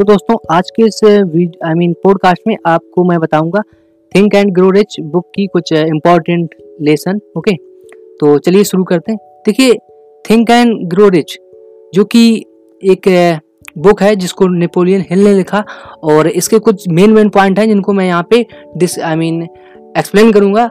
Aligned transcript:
तो 0.00 0.04
दोस्तों, 0.04 0.36
आज 0.50 0.70
के 0.70 0.82
इस 0.82 1.00
आई 1.64 1.74
मीन 1.74 1.92
पॉडकास्ट 2.02 2.42
में 2.46 2.56
आपको 2.66 3.02
मैं 3.04 3.18
बताऊँगा 3.20 3.60
think 4.12 4.34
and 4.34 4.52
grow 4.54 4.70
rich 4.70 4.94
book 5.02 5.26
की 5.34 5.46
कुछ 5.46 5.72
इम्पोर्टेंट 5.72 6.54
लेसन 6.82 7.20
ओके 7.38 7.54
तो 8.20 8.38
चलिए 8.38 8.64
शुरू 8.64 8.84
करते 8.84 9.12
हैं। 9.12 9.18
देखिए 9.46 9.74
थिंक 10.24 10.50
एंड 10.50 10.72
ग्रो 10.90 11.08
रिच 11.08 11.36
जो 11.94 12.04
कि 12.04 12.22
एक 12.82 13.08
बुक 13.78 14.02
है, 14.02 14.14
जिसको 14.16 14.48
नेपोलियन 14.48 15.04
हिल 15.10 15.24
ने 15.24 15.34
लिखा, 15.34 15.64
और 16.02 16.28
इसके 16.28 16.58
कुछ 16.58 16.88
मेन 16.88 17.12
मेन 17.12 17.28
पॉइंट 17.28 17.58
हैं, 17.58 17.66
जिनको 17.68 17.92
मैं 17.92 18.06
यहाँ 18.06 18.26
पे 18.30 18.44
डिस 18.76 18.98
आई 19.00 19.16
मीन 19.16 19.42
एक्सप्लेन 19.42 20.32
करूँगा। 20.32 20.68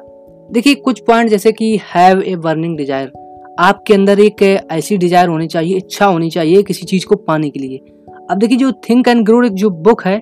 देखिए, 0.49 0.75
कुछ 0.75 0.99
पॉइंट 1.01 1.29
जैसे 1.29 1.51
कि 1.51 1.79
हैव 1.93 2.21
ए 2.21 2.35
बर्निंग 2.37 2.77
डिज़ायर 2.77 3.11
आपके 3.59 3.93
अंदर 3.93 4.19
एक 4.19 4.43
ऐसी 4.71 4.97
डिज़ायर 4.97 5.29
होनी 5.29 5.47
चाहिए, 5.47 5.77
इच्छा 5.77 6.05
होनी 6.05 6.29
चाहिए 6.29 6.63
किसी 6.63 6.85
चीज़ 6.85 7.05
को 7.05 7.15
पाने 7.17 7.49
के 7.49 7.59
लिए। 7.59 7.79
अब 8.29 8.37
देखिए 8.37 8.57
जो 8.57 8.71
थिंक 8.89 9.07
एंड 9.07 9.25
ग्रो 9.25 9.47
जो 9.49 9.69
बुक 9.69 10.05
है, 10.05 10.21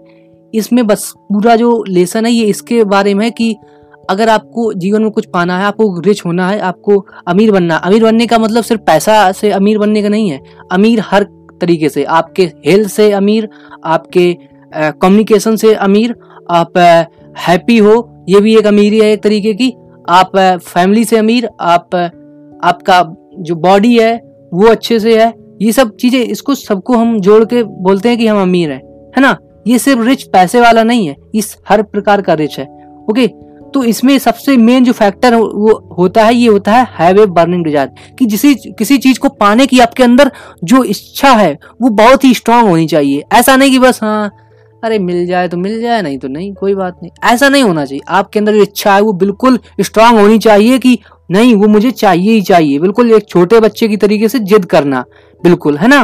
इसमें 0.53 0.85
बस 0.87 1.11
पूरा 1.17 1.55
जो 1.55 1.83
लेसन 1.87 2.25
है, 2.25 2.31
ये 2.31 2.45
इसके 2.45 2.83
बारे 2.85 3.13
में 3.13 3.23
है 3.25 3.31
कि 3.31 3.55
अगर 4.09 4.29
आपको 4.29 4.71
जीवन 4.73 5.01
में 5.01 5.11
कुछ 5.11 5.25
पाना 5.25 5.57
है, 5.59 5.65
आपको 5.65 5.99
रिच 5.99 6.25
होना 6.25 6.49
है, 6.49 6.59
आपको 6.59 7.05
अमीर 7.27 7.51
बनना 7.51 7.75
अमीर 7.77 8.03
बनने 8.03 8.27
का 8.27 8.37
मतलब 8.39 8.63
सिर्फ़ 8.63 8.81
पैसा 8.81 9.31
से 9.31 9.51
अमीर 9.51 9.77
बनने 9.77 10.01
का 10.01 10.09
नहीं 10.09 10.29
है। 10.29 10.39
अमीर 10.71 10.99
हर 11.03 11.23
तरीके 11.61 11.89
से, 11.89 12.03
आपके 12.03 12.43
हेल्थ 12.65 12.89
से 12.89 13.11
अमीर, 13.11 13.49
आपके 13.85 14.35
कम्युनिकेशन 14.73 15.55
से 15.55 15.73
अमीर, 15.73 16.15
आप 16.51 16.77
हैप्पी 17.37 17.77
हो, 17.77 18.25
ये 18.29 18.39
भी 18.41 18.55
एक 18.57 18.67
अमीरी 18.67 18.99
है 18.99 19.11
एक 19.11 19.23
तरीके 19.23 19.53
की। 19.53 19.73
आप 20.09 20.37
फैमिली 20.63 21.03
से 21.05 21.17
अमीर, 21.17 21.49
आप 21.61 21.95
आपका 22.63 23.01
जो 23.39 23.55
बॉडी 23.57 23.97
है, 23.97 24.15
वो 24.53 24.67
अच्छे 24.67 24.99
से 24.99 25.19
है। 25.21 25.33
ये 25.61 25.71
सब 25.71 25.95
चीज़ें, 25.95 26.19
इसको 26.21 26.55
सबको 26.55 26.97
हम 26.97 27.19
जोड़ 27.19 27.43
के 27.45 27.63
बोलते 27.63 28.09
हैं 28.09 28.17
कि 28.17 28.27
हम 28.27 28.41
अमीर 28.41 28.71
हैं, 28.71 28.81
है 29.17 29.21
ना? 29.21 29.37
ये 29.67 29.79
सिर्फ़ 29.79 30.01
रिच 30.01 30.23
पैसे 30.23 30.61
वाला 30.61 30.83
नहीं 30.83 31.07
है, 31.07 31.15
इस 31.35 31.55
हर 31.69 31.81
प्रकार 31.83 32.21
का 32.21 32.33
रिच 32.35 32.57
है, 32.59 32.65
ओके? 33.09 33.27
तो 33.73 33.83
इसमें 33.83 34.17
सबसे 34.19 34.55
मेन 34.57 34.83
जो 34.83 34.91
फैक्टर 34.93 35.35
वो 35.35 35.71
होता 35.97 36.23
है, 36.23 36.35
ये 36.35 36.47
होता 36.47 36.73
है 36.73 36.87
हैव 36.91 37.25
बर्निंग 37.27 37.63
डिज़ायर 37.63 37.89
कि 38.19 38.25
जिसी, 38.25 38.53
किसी 38.55 38.97
चीज़ 38.97 39.19
को 39.19 39.29
पाने 39.31 39.65
की 39.67 39.79
आपके 39.79 40.03
अंदर 40.03 40.31
जो 40.63 40.83
इच्छा 40.85 41.31
है, 41.31 41.57
वो 41.81 41.89
बहुत 41.91 42.23
ही 42.23 42.33
स्ट्रांग 42.33 42.67
होनी 42.67 42.87
चाहिए। 42.87 43.23
ऐसा 43.33 43.55
नहीं 43.55 43.71
कि 43.71 43.79
बस 43.79 43.99
हाँ 44.03 44.31
अरे 44.83 44.97
मिल 44.99 45.25
जाए 45.25 45.47
तो 45.47 45.57
मिल 45.57 45.79
जाए, 45.81 46.01
नहीं 46.01 46.17
तो 46.17 46.27
नहीं, 46.27 46.53
कोई 46.53 46.73
बात 46.75 46.97
नहीं। 47.03 47.11
ऐसा 47.25 47.47
नहीं 47.49 47.63
होना 47.63 47.85
चाहिए। 47.85 48.01
आपके 48.09 48.39
अंदर 48.39 48.53
जो 48.53 48.61
इच्छा 48.61 48.93
है, 48.95 49.01
वो 49.01 49.13
बिल्कुल 49.13 49.59
स्ट्रांग 49.81 50.17
होनी 50.19 50.37
चाहिए 50.39 50.77
कि 50.79 50.97
नहीं, 51.29 51.55
वो 51.55 51.67
मुझे 51.67 51.91
चाहिए 51.91 52.31
ही 52.31 52.41
चाहिए। 52.41 52.79
बिल्कुल 52.79 53.11
एक 53.11 53.27
छोटे 53.29 53.59
बच्चे 53.59 53.87
की 53.87 53.97
तरीके 53.97 54.29
से 54.29 54.39
जिद 54.39 54.65
करना। 54.65 55.03
बिल्कुल, 55.43 55.77
है 55.77 55.87
ना? 55.87 56.03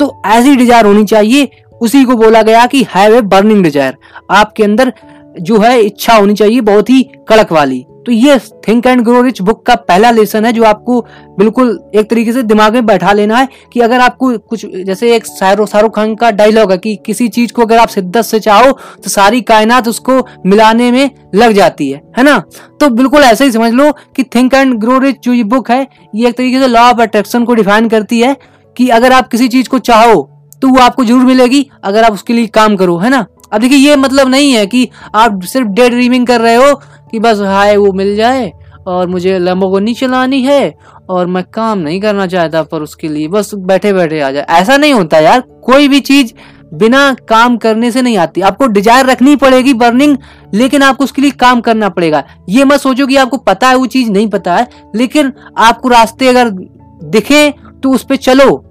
तो 0.00 0.22
ऐसी 0.26 0.56
डिज़ायर 0.56 0.86
होनी 0.86 1.04
चाहिए, 1.04 1.48
उसी 1.80 2.04
को 2.04 2.16
बोला 2.16 2.42
गया 2.42 2.66
कि 2.66 2.86
हैव 2.94 3.14
ए 3.14 3.20
बर्निंग 3.20 3.62
डिज़ायर। 3.62 3.96
आपके 4.30 4.64
अंदर 4.64 4.92
जो 5.40 5.58
है 5.58 5.80
इच्छा 5.80 6.14
होनी 6.14 6.34
चाहिए, 6.34 6.60
बहुत 6.60 6.90
ही 6.90 7.02
कड़क 7.28 7.52
वाली। 7.52 7.84
तो 8.06 8.12
ये 8.12 8.38
think 8.68 8.86
and 8.86 9.00
grow 9.00 9.20
rich 9.22 9.40
book 9.42 9.64
का 9.66 9.74
पहला 9.74 10.10
लेसन 10.10 10.44
है 10.46 10.52
जो 10.52 10.64
आपको 10.64 11.00
बिल्कुल 11.38 11.68
एक 11.94 12.10
तरीके 12.10 12.32
से 12.32 12.42
दिमाग 12.42 12.72
में 12.72 12.86
बैठा 12.86 13.12
लेना 13.12 13.36
है 13.36 13.48
कि 13.72 13.80
अगर 13.80 14.00
आपको 14.00 14.38
कुछ, 14.38 14.66
जैसे 14.66 15.14
एक 15.16 15.26
शाहरुख 15.26 15.94
खान 15.96 16.14
का 16.14 16.30
डायलॉग 16.30 16.72
है 16.72 16.78
कि 16.78 16.94
किसी 17.06 17.28
चीज़ 17.28 17.52
को 17.52 17.62
अगर 17.62 17.78
आप 17.78 17.88
शिद्दत 17.88 18.22
से 18.22 18.40
चाहो 18.40 18.72
तो 18.72 19.10
सारी 19.10 19.40
कायनात 19.42 19.88
उसको 19.88 20.20
मिलाने 20.46 20.90
में 20.92 21.10
लग 21.34 21.52
जाती 21.52 21.90
है 21.90 22.00
है 22.18 22.24
ना? 22.24 22.38
तो 22.80 22.88
बिल्कुल 22.90 23.22
ऐसे 23.22 23.44
ही 23.44 23.52
समझ 23.52 23.72
लो 23.72 23.90
कि 24.16 24.24
थिंक 24.24 24.54
एंड 24.54 24.74
ग्रो 24.74 24.98
रिच 24.98 25.16
जो 25.24 25.32
ये 25.32 25.44
बुक 25.44 25.70
है, 25.70 25.86
ये 26.14 26.28
एक 26.28 26.36
तरीके 26.36 26.60
से 26.60 26.66
लॉ 26.66 26.88
ऑफ़ 26.90 27.00
अट्रैक्शन 27.00 27.44
को 27.44 27.54
डिफाइन 27.54 27.88
करती 27.88 28.20
है 28.20 28.36
कि 28.76 28.88
अगर 28.88 29.12
आप 29.12 29.28
किसी 29.28 29.48
चीज़ 29.48 29.68
को 29.68 29.78
चाहो 29.80 30.28
तो 30.62 30.68
वो 30.68 30.80
आपको 30.80 31.04
ज़रूर 31.04 31.24
मिलेगी 31.24 31.68
अगर 31.84 32.04
आप 32.04 32.12
उसके 32.12 32.32
लिए 32.32 32.46
काम 32.46 32.76
करो, 32.76 32.96
है 32.98 33.10
ना? 33.10 33.24
अब 33.52 33.60
देखिए, 33.60 33.78
ये 33.78 33.96
मतलब 33.96 34.28
नहीं 34.28 34.52
है 34.52 34.66
कि 34.66 34.88
आप 35.14 35.42
सिर्फ़ 35.42 35.68
डे 35.68 35.88
ड्रीमिंग 35.90 36.26
कर 36.26 36.40
रहे 36.40 36.54
हो 36.54 36.80
कि 37.12 37.18
बस 37.18 37.40
हाय 37.40 37.76
वो 37.76 37.92
मिल 37.92 38.14
जाए 38.16 38.50
और 38.86 39.08
मुझे 39.08 39.38
नहीं 39.40 39.94
चलानी 39.94 40.40
है 40.42 40.74
और 41.08 41.26
मैं 41.26 41.42
काम 41.44 41.78
नहीं 41.78 42.00
करना 42.00 42.26
चाहता 42.26 42.62
पर 42.62 42.82
उसके 42.82 43.08
लिए 43.08 43.28
बस 43.28 43.54
बैठे 43.56 43.92
बैठे 43.92 44.20
आ 44.20 44.30
जाए। 44.30 44.46
ऐसा 44.50 44.76
नहीं 44.76 44.92
होता 44.92 45.18
यार। 45.18 45.40
कोई 45.62 45.88
भी 45.88 46.00
चीज़ 46.00 46.32
बिना 46.74 47.12
काम 47.28 47.56
करने 47.56 47.90
से 47.90 48.02
नहीं 48.02 48.16
आती। 48.18 48.40
आपको 48.40 48.66
डिज़ायर 48.66 49.06
रखनी 49.06 49.36
पड़ेगी 49.36 49.74
बर्निंग 49.74 50.16
लेकिन 50.54 50.82
आपको 50.82 51.04
उसके 51.04 51.22
लिए 51.22 51.30
काम 51.30 51.60
करना 51.60 51.88
पड़ेगा। 51.88 52.24
ये 52.48 52.64
मत 52.64 52.80
सोचो 52.80 53.06
कि 53.06 53.16
आपको 53.16 53.36
पता 53.38 53.68
है 53.68 53.76
वो 53.76 53.86
चीज़ 53.86 54.10
नहीं 54.10 54.28
पता 54.28 54.56
है, 54.56 54.68
लेकिन 54.96 55.32
आपको 55.58 55.88
रास्ते 55.88 56.28
अगर 56.28 56.50
दिखे 56.50 57.50
तो 57.82 57.90
उस 57.90 58.04
पर 58.04 58.16
चलो, 58.18 58.64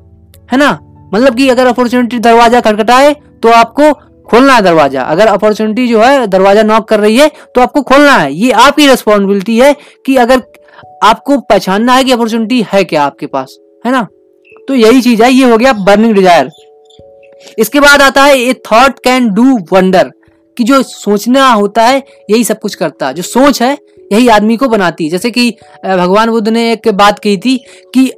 है 0.52 0.58
ना? 0.58 0.78
मतलब 1.14 1.36
कि 1.36 1.50
अगर 1.50 1.68
अपॉर्चुनिटी 1.68 2.20
दरवाज़ा 2.20 2.60
खटखटाए 2.62 3.14
तो 3.44 3.50
आपको 3.50 3.92
खोलना 4.32 4.54
है 4.54 4.62
दरवाज़ा। 4.62 5.02
अगर 5.04 5.28
अपॉर्चुनिटी 5.28 5.88
जो 5.88 6.02
है, 6.02 6.28
दरवाज़ा 6.28 6.64
नॉक 6.64 6.88
कर 6.90 7.00
रही 7.00 7.18
है 7.18 7.30
तो 7.56 7.62
आपको 7.62 7.82
खोलना 7.84 8.14
है। 8.14 8.34
ये 8.34 8.52
आपकी 8.60 8.88
रिस्पॉन्सिबिलिटी 8.88 9.58
है 9.60 9.76
कि 10.06 10.16
अगर 10.18 10.42
आपको 11.04 11.38
पहचानना 11.40 11.94
है 11.94 12.04
कि 12.04 12.12
अपॉर्चुनिटी 12.12 12.66
है 12.68 12.84
क्या 12.84 13.04
आपके 13.04 13.28
पास, 13.28 13.58
है 13.86 13.92
ना? 13.92 14.08
तो 14.68 14.76
यही 14.76 15.02
चीज़ 15.02 15.24
है, 15.24 15.32
ये 15.32 15.50
हो 15.52 15.58
गया 15.58 15.74
बर्निंग 15.76 16.14
डिज़ायर 16.14 16.50
इसके 17.58 17.80
बाद 17.80 18.02
आता 18.02 18.24
है 18.24 18.40
a 18.40 18.54
thought 18.66 19.00
can 19.04 19.30
do 19.30 19.58
wonder 19.72 20.12
कि 20.58 20.64
जो 20.64 20.82
सोचना 20.84 21.48
होता 21.50 21.84
है, 21.84 22.04
यही 22.30 22.44
सब 22.44 22.60
कुछ 22.60 22.76
करता 22.76 23.08
है। 23.08 23.14
जो 23.14 23.24
सोच 23.24 23.62
है, 23.62 23.78
यही 24.12 24.28
आदमी 24.30 24.58
को 24.58 24.68
बनाती 24.68 25.04
है। 25.04 25.10
जैसे 25.10 25.32
कि 25.32 25.50
भगवान 25.86 26.30
बुद्ध 26.30 26.48
ने 26.50 26.72
एक 26.72 26.88
बात 26.90 27.20
कही 27.20 27.38
थी 27.38 27.58
कि 27.94 28.12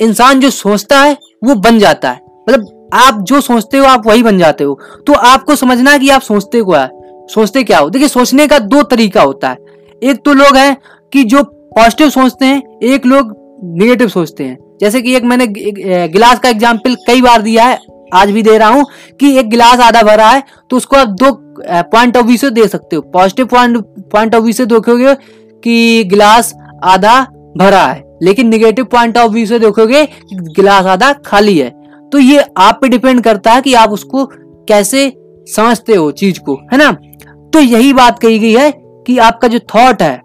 इंसान 0.00 0.40
जो 0.40 0.50
सोचता 0.52 1.00
है, 1.00 1.16
वो 1.44 1.54
बन 1.56 1.78
जाता 1.78 2.10
है। 2.10 2.20
मतलब 2.48 2.81
आप 2.92 3.20
जो 3.20 3.40
सोचते 3.40 3.78
हो, 3.78 3.84
आप 3.84 4.06
वही 4.06 4.22
बन 4.22 4.38
जाते 4.38 4.64
हो। 4.64 4.78
तो 5.06 5.12
आपको 5.12 5.56
समझना 5.56 5.90
है 5.90 5.98
कि 5.98 6.08
आप 6.10 6.22
सोचते 6.22 6.62
क्या 6.62 6.88
सोचते 7.30 7.62
क्या 7.62 7.78
हो? 7.78 7.88
देखिए, 7.90 8.08
सोचने 8.08 8.46
का 8.46 8.58
दो 8.60 8.82
तरीका 8.84 9.22
होता 9.22 9.48
है। 9.48 9.56
एक 10.02 10.24
तो 10.24 10.32
लोग 10.34 10.56
हैं 10.56 10.76
कि 11.12 11.22
जो 11.24 11.42
पॉजिटिव 11.42 12.08
सोचते 12.10 12.46
हैं, 12.46 12.62
एक 12.82 13.06
लोग 13.06 13.34
निगेटिव 13.78 14.08
सोचते 14.08 14.44
हैं। 14.44 14.58
जैसे 14.80 15.00
कि 15.02 15.14
एक 15.16 15.24
मैंने 15.24 15.46
गिलास 15.46 16.38
का 16.38 16.48
एग्ज़ाम्पल 16.48 16.94
कई 17.06 17.22
बार 17.22 17.42
दिया 17.42 17.64
है, 17.64 17.78
आज 18.14 18.30
भी 18.30 18.42
दे 18.42 18.56
रहा 18.58 18.68
हूँ 18.68 18.84
कि 19.20 19.36
एक 19.38 19.48
गिलास 19.50 19.80
आधा 19.80 20.02
भरा 20.02 20.28
है 20.28 20.42
तो 20.70 20.76
उसको 20.76 20.96
आप 20.96 21.08
दो 21.16 21.30
पॉइंट 21.62 22.16
ऑफ़ 22.16 22.26
व्यू 22.26 22.36
से 22.36 22.50
दे 22.50 22.66
सकते 22.68 22.96
हो। 22.96 23.02
Positive 23.12 23.46
point 23.46 23.84
point 24.12 24.34
of 24.34 24.42
view 24.42 24.52
से 24.52 24.66
देखोगे 24.66 25.14
कि 25.62 26.04
गिलास 26.04 26.52
आधा 26.84 27.20
भरा 27.56 27.82
है, 27.82 28.02
लेकिन 28.22 28.48
निगेटिव 28.48 28.84
पॉइंट 28.86 29.18
ऑफ़ 29.18 29.30
व्यू 29.32 29.46
से 29.46 29.58
देखोगे 29.58 30.04
गिलास 30.34 30.86
आधा 30.86 31.12
खाली 31.26 31.58
है। 31.58 31.70
तो 32.12 32.18
ये 32.18 32.44
आप 32.56 32.78
पे 32.82 32.88
डिपेंड 32.88 33.20
करता 33.20 33.52
है 33.52 33.60
कि 33.62 33.74
आप 33.74 33.90
उसको 33.90 34.24
कैसे 34.68 35.12
समझते 35.46 35.94
हो 35.94 36.10
चीज़ 36.10 36.38
को, 36.40 36.54
है 36.72 36.78
ना? 36.78 36.90
तो 37.52 37.60
यही 37.60 37.92
बात 37.92 38.18
कही 38.18 38.38
गई 38.38 38.52
है 38.52 38.72
कि 39.06 39.18
आपका 39.18 39.48
जो 39.48 39.58
थॉट 39.58 40.02
है, 40.02 40.20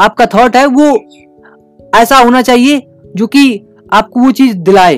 आपका 0.00 0.26
थॉट 0.26 0.56
है 0.56 0.66
वो 0.66 0.90
ऐसा 1.96 2.18
होना 2.18 2.42
चाहिए 2.42 2.82
जो 3.16 3.26
कि 3.26 3.62
आपको 3.92 4.20
वो 4.20 4.30
चीज़ 4.32 4.56
दिलाए। 4.56 4.96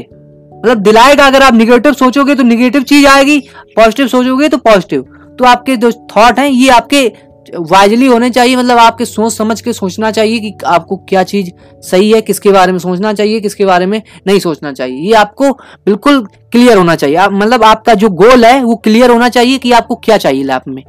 मतलब 0.54 0.78
दिलाएगा 0.78 1.26
अगर 1.26 1.42
आप 1.42 1.54
निगेटिव 1.54 1.92
सोचोगे 1.92 2.34
तो 2.34 2.42
निगेटिव 2.42 2.82
चीज़ 2.82 3.06
आएगी 3.06 3.38
पॉजिटिव 3.76 4.06
सोचोगे 4.06 4.48
तो 4.48 4.58
पॉजिटिव 4.58 5.02
तो 5.38 5.44
आपके 5.44 5.76
जो 5.76 5.90
थॉट 5.92 6.38
हैं, 6.38 6.48
ये 6.48 6.68
आपके 6.68 7.06
वाइजली 7.60 8.06
होने 8.06 8.28
चाहिए 8.30 8.56
मतलब 8.56 8.78
आपके 8.78 9.04
सोच 9.04 9.32
समझ 9.32 9.60
के 9.60 9.72
सोचना 9.72 10.10
चाहिए 10.10 10.38
कि 10.40 10.52
आपको 10.66 10.96
क्या 11.08 11.22
चीज़ 11.22 11.50
सही 11.82 12.10
है, 12.10 12.20
किसके 12.20 12.50
बारे 12.50 12.72
में 12.72 12.78
सोचना 12.78 13.12
चाहिए, 13.12 13.40
किसके 13.40 13.64
बारे 13.64 13.86
में 13.86 14.00
नहीं 14.26 14.38
सोचना 14.38 14.72
चाहिए। 14.72 15.08
ये 15.08 15.14
आपको 15.14 15.52
बिल्कुल 15.52 16.22
क्लियर 16.52 16.76
होना 16.76 16.96
चाहिए। 16.96 17.16
आप 17.16 17.32
मतलब 17.32 17.64
आपका 17.64 17.94
जो 17.94 18.08
गोल 18.10 18.44
है, 18.44 18.62
वो 18.62 18.76
क्लियर 18.76 19.10
होना 19.10 19.28
चाहिए 19.28 19.58
कि 19.58 19.72
आपको 19.72 19.94
क्या 19.96 20.16
चाहिए 20.16 20.44
लाइफ 20.44 20.62
में। 20.68 20.82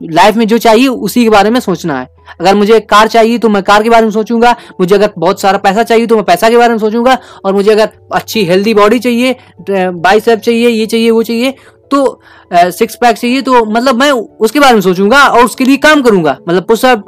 लाइफ 0.00 0.36
में 0.36 0.46
जो 0.46 0.58
चाहिए, 0.58 0.86
उसी 0.88 1.22
के 1.24 1.30
बारे 1.30 1.50
में 1.50 1.60
सोचना 1.60 1.98
है। 2.00 2.08
अगर 2.40 2.54
मुझे 2.54 2.78
कार 2.80 3.08
चाहिए 3.08 3.38
तो 3.38 3.48
मैं 3.48 3.62
कार 3.62 3.82
के 3.82 3.90
बारे 3.90 4.04
में 4.04 4.10
सोचूँगा। 4.12 4.54
मुझे 4.80 4.94
अगर 4.94 5.10
बहुत 5.18 5.40
सारा 5.40 5.58
पैसा 5.58 5.82
चाहिए 5.82 6.06
तो 6.06 6.16
मैं 6.16 6.24
पैसा 6.24 6.48
के 6.50 6.56
बारे 6.58 6.72
में 6.72 6.78
सोचूँगा। 6.78 7.18
और 7.44 7.54
मुझे 7.54 7.70
अगर 7.70 7.88
अच्छी 8.12 8.44
हेल्दी 8.44 8.74
बॉडी 8.74 8.98
चाहिए 8.98 9.36
बाइसेप 9.70 10.38
चाहिए, 10.38 10.68
ये 10.68 10.86
चाहिए, 10.86 11.10
वो 11.10 11.22
चाहिए 11.22 11.54
तो 11.94 12.70
सिक्स 12.70 12.94
पैक 12.96 13.16
चाहिए 13.16 13.42
तो 13.42 13.64
मतलब 13.66 14.00
मैं 14.00 14.10
उसके 14.12 14.60
बारे 14.60 14.74
में 14.74 14.80
सोचूँगा 14.82 15.22
और 15.28 15.44
उसके 15.44 15.64
लिए 15.64 15.76
काम 15.78 16.02
करूँगा। 16.02 16.36
मतलब 16.48 16.62
पुशअप 16.64 17.04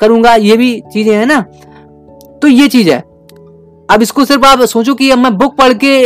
करूँगा, 0.00 0.34
ये 0.34 0.56
भी 0.56 0.80
चीज़ें 0.92 1.14
है 1.16 1.24
ना। 1.26 1.40
तो 2.42 2.48
ये 2.48 2.68
चीज़ 2.68 2.90
है। 2.90 2.98
अब 3.88 4.02
इसको 4.02 4.24
सिर्फ़ 4.24 4.44
आप 4.46 4.62
सोचो 4.66 4.94
कि 4.94 5.10
अब 5.10 5.18
मैं 5.18 5.36
बुक 5.38 5.56
पढ़ 5.56 5.72
के 5.74 6.02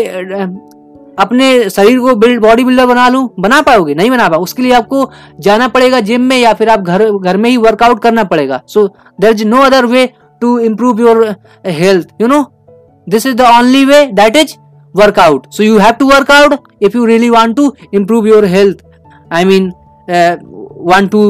अपने 1.18 1.48
शरीर 1.70 1.98
को 2.00 2.14
बिल्ड 2.16 2.40
बॉडी 2.40 2.64
बिल्डर 2.64 2.86
बना 2.86 3.08
लूँ, 3.08 3.28
बना 3.40 3.60
पाओगे? 3.62 3.94
नहीं 3.94 4.10
बना 4.10 4.28
पाओ 4.28 4.42
उसके 4.42 4.62
लिए 4.62 4.72
आपको 4.72 5.10
जाना 5.40 5.68
पड़ेगा 5.68 6.00
जिम 6.00 6.20
में 6.20 6.36
या 6.38 6.52
फिर 6.54 6.68
आप 6.68 6.80
घर 6.80 7.10
घर 7.10 7.36
में 7.36 7.48
ही 7.50 7.56
वर्कआउट 7.58 8.02
करना 8.02 8.24
पड़ेगा। 8.24 8.60
So 8.66 8.86
there 9.20 9.30
is 9.30 9.44
no 9.46 9.60
other 9.62 9.86
way 9.86 10.06
to 10.42 10.58
improve 10.60 11.00
your 11.00 11.24
health 11.66 12.08
you 12.20 12.26
know 12.28 12.42
this 13.06 13.26
is 13.26 13.34
the 13.36 13.40
only 13.50 13.84
way 13.84 14.04
that 14.12 14.36
is 14.36 14.54
workout 14.94 15.46
so 15.50 15.62
you 15.62 15.78
have 15.78 15.98
to 15.98 16.06
work 16.06 16.30
out 16.30 16.58
if 16.80 16.94
you 16.94 17.06
really 17.06 17.30
want 17.30 17.56
to 17.56 17.74
improve 17.92 18.26
your 18.26 18.46
health 18.46 18.82
i 19.30 19.44
mean 19.44 19.72
uh, 20.08 20.36
want 20.90 21.10
to 21.10 21.22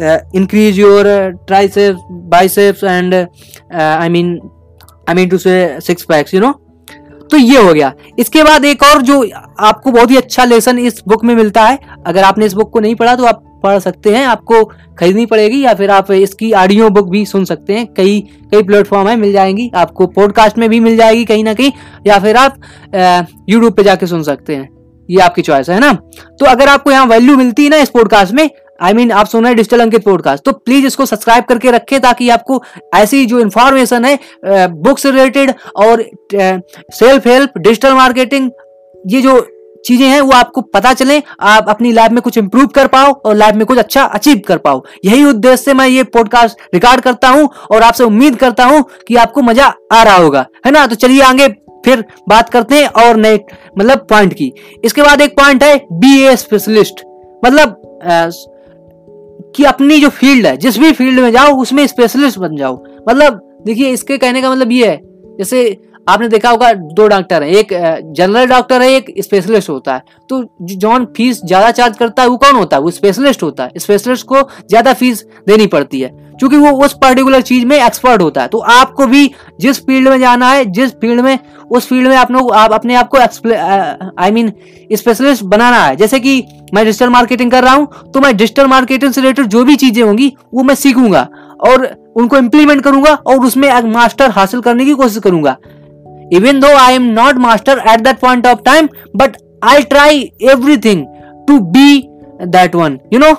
uh, 0.00 0.18
increase 0.32 0.76
your 0.76 1.06
uh, 1.06 1.32
triceps 1.46 2.00
biceps 2.08 2.82
and 2.82 3.14
uh, 3.14 3.26
i 3.70 4.08
mean 4.08 4.40
i 5.06 5.14
mean 5.14 5.28
to 5.28 5.38
say 5.38 5.78
six 5.80 6.04
packs 6.04 6.32
you 6.32 6.40
know 6.40 6.54
तो 7.30 7.36
ये 7.36 7.58
हो 7.62 7.72
गया 7.74 7.92
इसके 8.18 8.42
बाद 8.42 8.64
एक 8.64 8.82
और 8.82 9.02
जो 9.02 9.20
आपको 9.60 9.90
बहुत 9.90 10.10
ही 10.10 10.16
अच्छा 10.16 10.44
लेसन 10.44 10.78
इस 10.78 11.02
बुक 11.08 11.24
में 11.24 11.34
मिलता 11.34 11.62
है 11.64 11.78
अगर 12.06 12.22
आपने 12.24 12.46
इस 12.46 12.52
बुक 12.52 12.70
को 12.72 12.80
नहीं 12.80 12.94
पढ़ा 12.94 13.14
तो 13.16 13.24
आप 13.26 13.44
पढ़ 13.62 13.78
सकते 13.78 14.14
हैं 14.16 14.24
आपको 14.26 14.64
खरीदनी 14.98 15.26
पड़ेगी 15.26 15.60
या 15.64 15.74
फिर 15.74 15.90
आप 15.90 16.10
इसकी 16.10 16.52
ऑडियो 16.52 16.88
बुक 16.90 17.08
भी 17.10 17.24
सुन 17.26 17.44
सकते 17.44 17.72
हैं। 17.72 17.86
कई 17.94 18.20
कई 18.52 18.62
प्लेटफॉर्म 18.62 19.08
है 19.08 19.16
मिल 19.16 19.32
जाएँगी। 19.32 19.70
आपको 19.74 20.06
पॉडकास्ट 20.06 20.58
में 20.58 20.68
भी 20.70 20.80
मिल 20.80 20.96
जाएगी 20.96 21.24
कहीं 21.24 21.44
ना 21.44 21.54
कहीं 21.54 21.72
या 22.06 22.18
फिर 22.18 22.36
आप 22.36 22.56
यूट्यूब 23.48 23.72
पे 23.72 23.82
जाके 23.82 24.06
सुन 24.06 24.22
सकते 24.22 24.56
हैं। 24.56 24.68
ये 25.10 25.20
आपकी 25.20 25.42
चॉइस 25.42 25.68
है 25.70 25.78
ना? 25.80 25.92
तो 25.92 26.46
अगर 26.46 26.68
आपको 26.68 26.90
यहाँ 26.90 27.06
वैल्यू 27.06 27.36
मिलती 27.36 27.64
है 27.64 27.70
ना 27.70 27.76
इस 27.76 27.88
पॉडकास्ट 27.88 28.34
में 28.34 28.48
आई 28.82 28.92
I 28.92 28.96
मीन 28.96 29.08
mean, 29.08 29.18
आप 29.20 29.26
सुन 29.26 29.44
रहे 29.44 29.54
डिजिटल 29.54 29.80
अंकित 29.80 30.04
पॉडकास्ट 30.04 30.44
तो 30.44 30.52
प्लीज़ 30.52 30.86
इसको 30.86 31.06
सब्सक्राइब 31.06 31.44
करके 31.44 31.70
रखें 31.70 32.00
ताकि 32.00 32.28
आपको 32.28 32.62
ऐसी 32.94 33.24
जो 33.26 33.40
इन्फॉर्मेशन 33.40 34.04
है 34.04 34.18
बुक्स 34.68 35.06
रिलेटेड 35.06 35.52
और 35.76 36.04
सेल्फ 36.94 37.26
हेल्प 37.26 37.58
डिजिटल 37.58 37.94
मार्केटिंग 37.94 38.50
ये 39.06 39.20
जो 39.22 39.34
चीज़ें 39.84 40.06
हैं, 40.06 40.20
वो 40.20 40.32
आपको 40.32 40.60
पता 40.60 40.92
चले, 40.94 41.22
आप 41.40 41.68
अपनी 41.68 41.92
लाइफ 41.92 42.12
में 42.12 42.20
कुछ 42.22 42.38
इंप्रूव 42.38 42.66
कर 42.68 42.86
पाओ 42.86 43.12
और 43.14 43.34
लाइफ 43.36 43.54
में 43.54 43.64
कुछ 43.66 43.78
अच्छा 43.78 44.02
अचीव 44.04 44.40
कर 44.48 44.58
पाओ। 44.58 44.82
यही 45.04 45.24
उद्देश्य 45.24 45.56
से 45.56 45.74
मैं 45.74 45.86
ये 45.88 46.02
पॉडकास्ट 46.08 46.74
रिकॉर्ड 46.74 47.00
करता 47.00 47.28
हूँ 47.28 47.48
और 47.70 47.82
आपसे 47.82 48.04
उम्मीद 48.04 48.36
करता 48.36 48.64
हूँ 48.64 48.84
कि 49.08 49.16
आपको 49.16 49.42
मज़ा 49.42 49.72
आ 49.92 50.02
रहा 50.02 50.16
होगा, 50.16 50.46
है 50.66 50.72
ना? 50.72 50.86
तो 50.86 50.94
चलिए 50.96 51.20
आगे 51.22 51.48
फिर 51.84 52.04
बात 52.28 52.48
करते 52.50 52.74
हैं 52.74 52.86
और 53.02 53.16
नए 53.16 53.38
मतलब 53.78 54.06
पॉइंट 54.10 54.32
की। 54.34 54.52
इसके 54.84 55.02
बाद 55.02 55.20
एक 55.20 55.36
पॉइंट 55.36 55.62
है 55.64 55.76
बी 55.92 56.18
ए 56.22 56.36
स्पेशलिस्ट 56.36 57.04
मतलब 57.42 57.76
कि 59.56 59.64
अपनी 59.64 60.00
जो 60.00 60.08
फ़ील्ड 60.10 60.46
है, 60.46 60.56
जिस 60.56 60.78
भी 60.78 60.92
फ़ील्ड 60.92 61.20
में 61.20 61.30
जाओ, 61.32 61.54
उसमें 61.56 61.86
स्पेशलिस्ट 61.86 62.38
बन 62.38 62.56
जाओ। 62.56 62.74
मतलब 63.08 63.40
देखिए, 63.66 63.88
इसके 63.90 64.18
कहने 64.18 64.42
का 64.42 64.50
मतलब 64.50 64.72
ये 64.72 64.86
है, 64.86 65.00
जैसे 65.38 65.70
आपने 66.10 66.28
देखा 66.28 66.50
होगा 66.50 66.72
दो 66.72 67.06
डॉक्टर 67.08 67.42
हैं। 67.42 67.50
एक 67.50 67.68
जनरल 68.12 68.46
डॉक्टर 68.46 68.82
है, 68.82 68.90
एक 68.90 69.12
स्पेशलिस्ट 69.18 69.70
होता 69.70 69.94
है। 69.94 70.02
तो 70.30 70.44
जॉन 70.62 71.04
फ़ीस 71.16 71.40
ज़्यादा 71.44 71.70
चार्ज 71.72 71.96
करता 71.96 72.22
है, 72.22 72.28
वो 72.28 72.36
कौन 72.36 72.56
होता 72.56 72.76
है? 72.76 72.82
वो 72.82 72.90
स्पेशलिस्ट 72.92 73.42
होता 73.42 73.64
है। 73.64 73.70
स्पेशलिस्ट 73.78 74.26
को 74.26 74.42
ज़्यादा 74.68 74.92
फ़ीस 74.94 75.24
देनी 75.48 75.66
पड़ती 75.68 76.00
है। 76.00 76.18
क्योंकि 76.38 76.56
वो 76.56 76.70
उस 76.84 76.92
पर्टिकुलर 76.94 77.40
चीज़ 77.42 77.64
में 77.66 77.76
एक्सपर्ट 77.76 78.22
होता 78.22 78.42
है। 78.42 78.48
तो 78.48 78.58
आपको 78.58 79.06
भी 79.06 79.30
जिस 79.60 79.80
फ़ील्ड 79.86 80.08
में 80.08 80.18
जाना 80.20 80.50
है, 80.50 80.64
जिस 80.66 80.92
फ़ील्ड 80.92 81.20
में, 81.20 81.38
उस 81.70 81.86
फ़ील्ड 81.88 82.08
में 82.08 82.16
अपने 82.16 82.38
आप 82.54 82.72
अपने 82.72 82.94
आप 82.94 83.08
को 83.08 83.18
आई 84.18 84.30
मीन 84.30 84.52
स्पेशलिस्ट 84.92 85.44
बनाना 85.44 85.76
है। 85.76 85.96
जैसे 85.96 86.20
कि 86.20 86.42
मैं 86.74 86.84
डिजिटल 86.84 87.08
मार्केटिंग 87.08 87.50
कर 87.50 87.64
रहा 87.64 87.74
हूँ 87.74 88.10
तो 88.14 88.20
मैं 88.20 88.36
डिजिटल 88.36 88.66
मार्केटिंग 88.66 89.12
से 89.12 89.20
रिलेटेड 89.20 89.46
जो 89.46 89.64
भी 89.64 89.76
चीज़ें 89.76 90.02
होंगी, 90.02 90.32
वो 90.54 90.62
मैं 90.62 90.74
सीखूँगा 90.76 91.28
और 91.62 91.86
उनको 92.16 92.36
इम्प्लीमेंट 92.36 92.82
करूँगा 92.84 93.14
और 93.16 93.44
उसमें 93.46 93.68
एक 93.68 93.84
मास्टर 93.86 94.30
हासिल 94.30 94.60
करने 94.60 94.84
की 94.84 94.94
कोशिश 94.94 95.18
करूँगा। 95.18 95.56
Even 96.38 96.60
though 96.60 96.74
I 96.76 96.90
am 96.98 97.08
not 97.14 97.40
master 97.44 97.78
at 97.94 98.04
that 98.04 98.20
point 98.20 98.46
of 98.46 98.62
time, 98.64 98.88
but 99.14 99.36
I'll 99.62 99.88
try 99.94 100.30
everything 100.54 101.06
to 101.48 101.60
be 101.60 101.88
that 102.54 102.74
one, 102.74 103.00
you 103.10 103.18
know. 103.18 103.34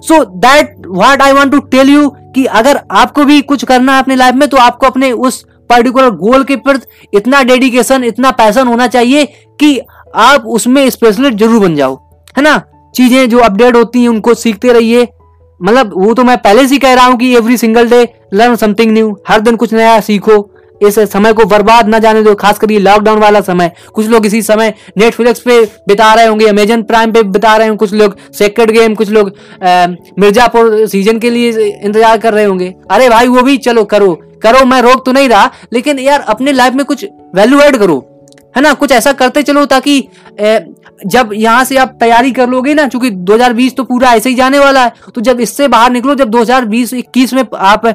So 0.00 0.24
that 0.42 0.74
what 1.02 1.22
I 1.22 1.32
want 1.32 1.52
to 1.54 1.60
tell 1.76 1.94
you 1.94 2.10
कि 2.34 2.44
अगर 2.58 2.80
आपको 2.90 3.24
भी 3.24 3.40
कुछ 3.48 3.64
करना 3.64 3.94
है 3.94 4.02
अपने 4.02 4.16
लाइफ 4.16 4.34
में 4.34 4.48
तो 4.48 4.56
आपको 4.56 4.86
अपने 4.86 5.10
उस 5.12 5.42
पर्टिकुलर 5.70 6.10
गोल 6.16 6.44
के 6.44 6.56
प्रति 6.56 7.08
इतना 7.16 7.42
डेडिकेशन 7.42 8.04
इतना 8.04 8.30
पैसन 8.38 8.66
होना 8.66 8.86
चाहिए 8.86 9.24
कि 9.60 9.78
आप 10.14 10.46
उसमें 10.56 10.88
स्पेशलिस्ट 10.90 11.38
ज़रूर 11.38 11.60
बन 11.60 11.76
जाओ 11.76 11.94
है 12.36 12.42
ना? 12.42 12.62
चीज़ें 12.94 13.28
जो 13.28 13.38
अपडेट 13.38 13.76
होती 13.76 14.00
हैं 14.02 14.08
उनको 14.08 14.34
सीखते 14.34 14.72
रहिए। 14.72 15.08
मतलब 15.60 15.92
वो 15.96 16.14
तो 16.14 16.24
मैं 16.24 16.36
पहले 16.42 16.66
से 16.68 16.78
कह 16.78 16.94
रहा 16.94 17.06
हूँ 17.06 17.16
कि 17.18 17.34
every 17.36 17.56
single 17.56 17.88
day 17.90 18.02
learn 18.34 18.56
something 18.56 18.92
new 18.92 19.16
हर 19.28 19.40
दिन 19.40 19.56
कुछ 19.56 19.72
नया 19.74 19.98
सीखो। 20.00 20.38
इस 20.82 20.98
समय 21.12 21.32
को 21.32 21.44
बर्बाद 21.46 21.88
ना 21.88 21.98
जाने 21.98 22.22
दो 22.22 22.34
खास 22.34 22.58
कर 22.58 22.70
ये 22.70 22.78
लॉकडाउन 22.78 23.18
वाला 23.18 23.40
समय। 23.42 23.70
कुछ 23.94 24.06
लोग 24.08 24.26
इसी 24.26 24.42
समय 24.42 24.72
नेटफ्लिक्स 24.98 25.40
पे 25.40 25.60
बिता 25.88 26.12
रहे 26.14 26.26
होंगे 26.26 26.46
अमेजन 26.46 26.82
प्राइम 26.82 27.12
पे 27.12 27.22
बिता 27.24 27.56
रहे 27.56 27.68
होंगे 27.68 27.78
कुछ 27.78 27.92
लोग 27.94 28.16
सेक्रेट 28.34 28.70
गेम 28.70 28.94
कुछ 28.94 29.10
लोग 29.10 29.32
मिर्जापुर 30.18 30.86
सीज़न 30.88 31.18
के 31.18 31.30
लिए 31.30 31.66
इंतज़ार 31.66 32.18
कर 32.18 32.34
रहे 32.34 32.44
होंगे। 32.44 32.74
अरे 32.90 33.08
भाई 33.08 33.28
वो 33.28 33.42
भी 33.42 33.56
चलो 33.58 33.84
करो। 33.86 34.14
करो 34.42 34.64
मैं 34.66 34.80
रोक 34.82 35.04
तो 35.06 35.12
नहीं 35.12 35.28
रहा 35.28 35.50
लेकिन 35.72 35.98
यार 35.98 36.20
अपने 36.28 36.52
लाइफ 36.52 36.74
में 36.74 36.84
कुछ 36.84 37.04
वैल्यू 37.34 37.60
एड 37.60 37.76
करो। 37.76 37.98
है 38.56 38.62
ना? 38.62 38.72
कुछ 38.74 38.92
ऐसा 38.92 39.12
करते 39.12 39.42
चलो 39.42 39.64
ताकि 39.66 39.98
ए, 40.40 40.58
जब 41.06 41.30
यहाँ 41.34 41.64
से 41.64 41.76
आप 41.76 41.96
तैयारी 42.00 42.32
कर 42.32 42.48
लोगे 42.48 42.74
ना 42.74 42.86
क्योंकि 42.88 43.10
2020 43.26 43.76
तो 43.76 43.84
पूरा 43.84 44.12
ऐसे 44.14 44.28
ही 44.28 44.34
जाने 44.34 44.58
वाला 44.58 44.82
है 44.84 44.92
तो 45.14 45.20
जब 45.20 45.40
इससे 45.40 45.68
बाहर 45.68 45.90
निकलो 45.90 46.14
जब 46.14 46.30
2020-21 46.30 47.32
में 47.32 47.42
आप 47.54 47.86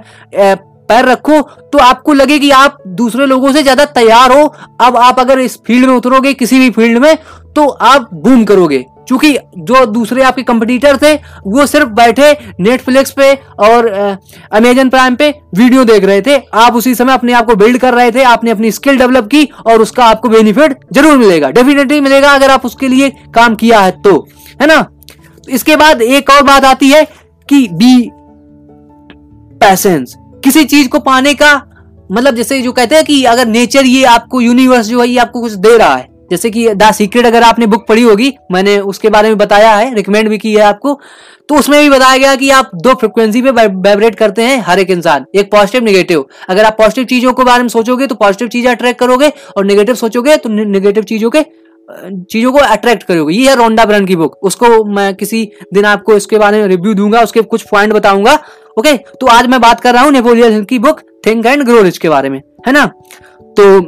पैर 0.89 1.05
रखो 1.05 1.41
तो 1.71 1.77
आपको 1.79 2.13
लगे 2.13 2.39
कि 2.39 2.49
आप 2.51 2.77
दूसरे 2.97 3.25
लोगों 3.25 3.51
से 3.53 3.63
ज़्यादा 3.63 3.85
तैयार 3.93 4.31
हो। 4.31 4.45
अब 4.81 4.97
आप 4.97 5.19
अगर 5.19 5.39
इस 5.39 5.57
फ़ील्ड 5.57 5.85
में 5.85 5.95
उतरोगे, 5.95 6.33
किसी 6.33 6.59
भी 6.59 6.69
फ़ील्ड 6.71 6.97
में 6.97 7.15
तो 7.55 7.67
आप 7.67 8.09
बूम 8.15 8.43
करोगे। 8.45 8.85
क्योंकि 9.07 9.37
जो 9.59 9.85
दूसरे 9.87 10.23
आपके 10.23 10.43
कंपटीटर 10.43 10.97
थे 10.97 11.13
वो 11.45 11.65
सिर्फ़ 11.65 11.89
बैठे 11.91 12.31
नेटफ्लिक्स 12.59 13.11
पे 13.11 13.33
और 13.59 13.87
अमेजन 14.51 14.89
प्राइम 14.89 15.15
पे 15.15 15.29
वीडियो 15.55 15.83
देख 15.85 16.03
रहे 16.05 16.21
थे। 16.21 16.35
आप 16.55 16.75
उसी 16.75 16.93
समय 16.95 17.13
अपने 17.13 17.33
आप 17.33 17.45
को 17.45 17.55
बिल्ड 17.55 17.77
कर 17.77 17.93
रहे 17.93 18.11
थे, 18.11 18.23
आपने 18.23 18.51
अपनी 18.51 18.71
स्किल 18.71 18.97
डेवलप 18.97 19.27
की 19.27 19.43
और 19.65 19.81
उसका 19.81 20.05
आपको 20.05 20.29
बेनिफिट 20.29 20.77
ज़रूर 20.93 21.17
मिलेगा। 21.17 21.49
डेफिनेटली 21.51 21.99
मिलेगा 22.01 22.31
अगर 22.31 22.51
आप 22.51 22.65
उसके 22.65 22.87
लिए 22.87 23.09
काम 23.35 23.55
किया 23.55 23.79
है 23.79 23.91
तो 24.01 24.19
है 24.61 24.67
ना? 24.67 24.85
इसके 25.47 25.75
बाद 25.75 26.01
एक 26.01 26.29
और 26.29 26.43
बात 26.43 26.65
आती 26.65 26.89
है 26.89 27.03
कि 27.49 27.67
बी 27.73 28.09
पैसेंस 29.61 30.15
किसी 30.47 30.63
चीज़ 30.65 30.87
को 30.89 30.99
पाने 31.01 31.33
का 31.33 31.55
मतलब 32.11 32.35
जैसे 32.35 32.61
जो 32.61 32.71
कहते 32.73 32.95
हैं 32.95 33.03
कि 33.05 33.23
अगर 33.25 33.47
नेचर 33.47 33.85
ये 33.85 34.03
आपको 34.07 34.39
यूनिवर्स 34.41 34.85
जो 34.87 35.01
है, 35.01 35.07
ये 35.07 35.17
आपको 35.19 35.41
कुछ 35.41 35.51
दे 35.53 35.75
रहा 35.77 35.95
है। 35.95 36.07
जैसे 36.31 36.49
कि 36.49 36.67
द 36.75 36.91
सीक्रेट 36.91 37.25
अगर 37.25 37.43
आपने 37.43 37.67
बुक 37.67 37.85
पढ़ी 37.87 38.01
होगी, 38.01 38.31
मैंने 38.51 38.77
उसके 38.81 39.09
बारे 39.09 39.29
में 39.29 39.37
बताया 39.37 39.73
है 39.73 39.93
रिकमेंड 39.95 40.29
भी 40.29 40.37
की 40.37 40.53
है 40.53 40.61
आपको 40.63 40.99
तो 41.49 41.55
उसमें 41.55 41.79
भी 41.81 41.89
बताया 41.89 42.17
गया 42.17 42.35
कि 42.35 42.49
आप 42.51 42.71
दो 42.77 42.93
फ्रिक्वेंसी 42.95 43.41
पे 43.41 43.51
वाइब्रेट 43.51 44.15
करते 44.15 44.43
हैं 44.43 44.59
हर 44.61 44.79
एक 44.79 44.89
इंसान, 44.89 45.25
एक 45.35 45.51
पॉजिटिव 45.51 45.83
नेगेटिव 45.83 46.25
अगर 46.49 46.65
आप 46.65 46.77
पॉजिटिव 46.77 47.05
चीज़ों 47.05 47.33
के 47.33 47.43
बारे 47.43 47.63
में 47.63 47.69
सोचोगे 47.69 48.07
तो 48.07 48.15
पॉजिटिव 48.15 48.47
चीज़ें 48.49 48.71
अट्रैक्ट 48.71 48.99
करोगे, 48.99 49.31
और 49.57 49.65
नेगेटिव 49.65 49.95
सोचोगे 49.95 50.37
तो 50.37 50.49
नेगेटिव 50.49 51.03
चीज़ों 51.05 51.29
के 51.29 51.43
चीज़ों 51.89 52.51
को 52.51 52.59
अट्रैक्ट 52.59 53.03
करोगे। 53.03 53.33
ये 53.35 53.49
है 53.49 53.55
रोंडा 53.55 53.85
ब्रन 53.85 54.05
की 54.05 54.15
बुक 54.15 54.43
उसको 54.43 54.83
मैं 54.85 55.13
किसी 55.15 55.49
दिन 55.73 55.85
आपको 55.87 56.15
इसके 56.15 56.37
बारे 56.37 56.61
में 56.61 56.67
रिव्यू 56.67 56.93
दूँगा, 56.93 57.21
उसके 57.21 57.41
कुछ 57.43 57.61
पॉइंट 57.69 57.93
बताऊँगा 57.93 58.39
ओके 58.77 58.95
तो 59.21 59.27
आज 59.27 59.47
मैं 59.47 59.59
बात 59.61 59.79
कर 59.79 59.93
रहा 59.93 60.03
हूँ 60.03 60.11
नेपोलियन 60.11 60.51
हिल 60.53 60.63
की 60.63 60.79
book 60.79 60.99
think 61.25 61.45
and 61.45 61.63
grow 61.63 61.81
rich 61.81 61.97
के 61.97 62.09
बारे 62.09 62.29
में, 62.29 62.41
है 62.67 62.73
ना? 62.73 62.85
तो 62.85 63.79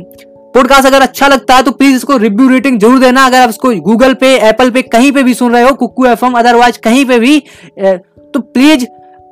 पॉडकास्ट 0.54 0.88
अगर 0.88 1.02
अच्छा 1.02 1.28
लगता 1.28 1.56
है 1.56 1.64
तो 1.64 1.72
प्लीज़ 1.72 1.96
इसको 1.96 2.18
रिव्यू 2.18 2.48
रेटिंग 2.50 2.80
ज़रूर 2.80 3.00
देना। 3.00 3.26
अगर 3.26 3.40
आप 3.40 3.50
इसको 3.50 3.74
गूगल 3.82 4.14
पे 4.14 4.36
एप्पल 4.40 4.70
पे 4.70 4.82
कहीं 4.84 5.12
पे 5.12 5.24
भी 5.24 5.34
सुन 5.34 5.54
रहे 5.54 5.64
हो, 5.64 5.74
कुकू 5.74 6.06
एफएम 6.06 6.34
अदरवाइज़ 6.34 6.80
कहीं 6.80 7.06
पे 7.06 7.20
भी 7.20 7.40
तो 7.80 8.40
प्लीज़ 8.40 8.86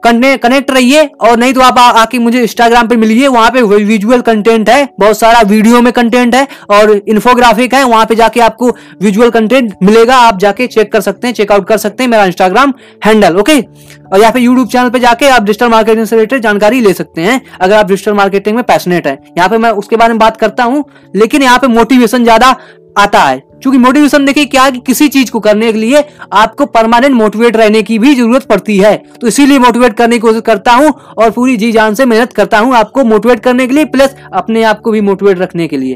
कनेक्ट 0.04 0.72
रहिए 0.72 1.06
और 1.22 1.38
नहीं 1.38 1.54
तो 1.54 1.62
आप 1.62 1.78
आके 1.80 2.20
मुझे 2.20 2.42
इंस्टाग्राम 2.42 2.88
पे 2.88 2.96
मिलिए, 2.98 3.28
वहाँ 3.28 3.50
पे 3.52 3.62
विजुअल 3.62 4.22
कंटेंट 4.22 4.70
है, 4.70 4.88
बहुत 5.00 5.20
सारा 5.20 5.42
वीडियो 5.44 5.82
में 5.82 5.92
कंटेंट 5.94 6.36
है 6.36 6.48
और 6.70 6.92
इन्फोग्राफिक 6.98 7.74
है, 7.74 7.84
वहाँ 7.86 8.06
पे 8.06 8.16
जाके 8.16 8.40
आपको 8.42 8.70
विजुअल 9.02 9.30
कंटेंट 9.30 9.74
मिलेगा, 9.84 10.16
आप 10.18 10.40
जाके 10.40 10.68
चेक 10.68 10.92
कर 10.92 11.02
सकते 11.02 11.28
हैं 11.28 11.34
चेकआउट 11.34 11.68
कर 11.68 11.78
सकते 11.78 12.04
हैं 12.04 12.10
मेरा 12.12 12.26
इंस्टाग्राम 12.26 12.74
हैंडल 13.06 13.38
ओके 13.38 13.60
और 13.60 14.20
यहाँ 14.20 14.32
पे 14.32 14.40
यूट्यूब 14.40 14.68
चैनल 14.70 14.90
पे 14.90 15.00
जाके 15.00 15.28
आप 15.28 15.44
डिजिटल 15.44 15.70
मार्केटिंग 15.70 16.06
से 16.06 16.16
रिलेटेड 16.16 16.42
जानकारी 16.44 16.82
ले 16.82 16.94
सकते 16.94 17.22
हैं, 17.22 17.42
अगर 17.62 17.76
आप 17.76 17.88
डिजिटल 17.88 18.14
मार्केटिंग 18.14 18.56
में 18.56 18.64
पैशनेट 18.66 19.08
है। 19.08 19.18
यहाँ 19.38 19.50
पे 19.50 19.58
मैं 19.58 19.70
उसके 19.74 19.96
बारे 19.96 20.14
में 20.14 20.20
बात 20.20 20.38
करता 20.38 20.64
हूँ, 20.64 20.84
लेकिन 21.16 21.44
यहाँ 21.44 21.60
पे 21.60 21.68
मोटिवेशन 21.70 22.24
ज़्यादा 22.24 22.56
आता 22.98 23.20
है। 23.20 23.40
क्योंकि 23.62 23.78
मोटिवेशन 23.78 24.26
देखिए 24.26 24.46
क्या 24.46 24.70
कि 24.70 24.80
किसी 24.80 25.08
चीज़ 25.08 25.32
को 25.32 25.40
करने 25.40 25.74
के 25.74 25.80
लिए 25.80 26.04
आपको 26.34 26.66
परमानेंट 26.66 27.16
मोटिवेट 27.16 27.58
रहने 27.58 27.82
की 27.82 28.00
भी 28.00 28.16
ज़रूरत 28.16 28.44
पड़ती 28.44 28.78
है। 28.78 29.04
तो 29.22 29.28
इसीलिए 29.28 29.60
मोटिवेट 29.60 29.94
करने 29.94 30.16
की 30.16 30.20
कोशिश 30.20 30.42
करता 30.42 30.72
हूँ 30.72 30.94
और 31.18 31.32
पूरी 31.32 31.58
जी 31.58 31.72
जान 31.72 31.96
से 31.96 32.06
मेहनत 32.06 32.34
करता 32.34 32.60
हूँ 32.60 32.76
आपको 32.76 33.04
मोटिवेट 33.04 33.40
करने 33.40 33.68
के 33.68 33.74
लिए 33.74 33.86
प्लस 33.86 34.16
अपने 34.34 34.64
आप 34.64 34.82
को 34.82 34.92
भी 34.92 35.02
मोटिवेट 35.02 35.40
रखने 35.40 35.68
के 35.68 35.78
लिए। 35.78 35.96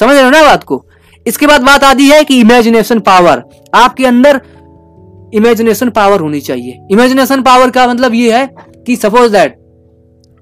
समझ 0.00 0.14
रहे 0.14 0.22
हो 0.22 0.30
ना 0.30 0.42
बात 0.42 0.64
को? 0.64 0.86
इसके 1.26 1.46
बाद 1.46 1.60
बात 1.60 1.84
आती 1.84 2.08
है 2.08 2.24
कि 2.24 2.40
इमेजिनेशन 2.40 3.00
पावर 3.00 3.42
आपके 3.74 4.06
अंदर 4.06 4.40
इमेजिनेशन 5.34 5.90
पावर 5.90 6.20
होनी 6.20 6.40
चाहिए। 6.40 6.78
इमेजिनेशन 6.90 7.42
पावर 7.42 7.70
का 7.70 7.86
मतलब 7.86 8.14
ये 8.14 8.38
है 8.38 8.54
कि 8.86 8.96
सपोज़ 8.96 9.32
दैट 9.32 9.58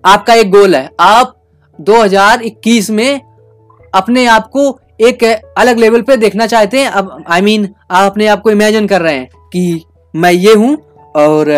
आपका 0.05 0.35
एक 0.35 0.51
गोल 0.51 0.75
है। 0.75 0.91
आप 1.01 1.35
2021 1.81 2.91
में 2.91 3.21
अपने 3.95 4.27
आप 4.27 4.47
को 4.47 4.79
एक 5.03 5.25
अलग 5.59 5.79
लेवल 5.79 6.03
पे 6.03 6.17
देखना 6.17 6.47
चाहते 6.47 6.81
हैं। 6.81 6.89
अब 6.89 7.25
आई 7.29 7.41
I 7.41 7.45
मीन 7.45 7.63
mean, 7.63 7.75
आप 7.91 8.11
अपने 8.11 8.27
आप 8.27 8.41
को 8.43 8.51
इमेजिन 8.51 8.87
कर 8.87 9.01
रहे 9.01 9.15
हैं 9.15 9.29
कि 9.53 9.85
मैं 10.15 10.33
ये 10.33 10.55
हूँ 10.55 10.77
और 11.17 11.51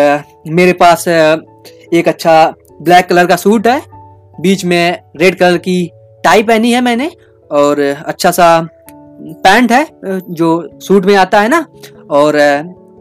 मेरे 0.49 0.73
पास 0.73 1.07
एक 1.07 2.07
अच्छा 2.07 2.53
ब्लैक 2.81 3.05
कलर 3.05 3.25
का 3.25 3.35
सूट 3.35 3.67
है। 3.67 3.81
बीच 4.41 4.65
में 4.65 4.99
रेड 5.17 5.35
कलर 5.35 5.57
की 5.57 5.89
टाई 6.23 6.43
पहनी 6.43 6.71
है 6.71 6.81
मैंने 6.81 7.11
और 7.51 7.79
अच्छा 8.05 8.31
सा 8.31 8.47
पैंट 8.91 9.71
है 9.71 9.85
जो 10.05 10.79
सूट 10.79 11.05
में 11.05 11.15
आता 11.15 11.41
है 11.41 11.49
ना। 11.49 11.65
और 12.11 12.37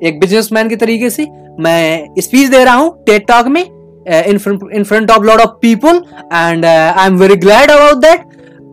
एक 0.03 0.19
बिजनेसमैन 0.21 0.69
के 0.69 0.77
तरीके 0.77 1.11
से 1.11 1.27
मैं 1.61 2.21
स्पीच 2.21 2.49
दे 2.51 2.65
रहा 2.65 2.75
हूँ 2.75 3.05
टेट 3.05 3.27
टॉक 3.29 3.47
में 3.47 3.63
in 3.63 4.85
front 4.85 5.11
of 5.11 5.23
lot 5.23 5.41
of 5.41 5.51
people 5.63 6.03
and 6.35 6.65
I 6.67 7.07
am 7.07 7.17
very 7.19 7.37
glad 7.37 7.71
about 7.71 7.97
that 7.97 8.25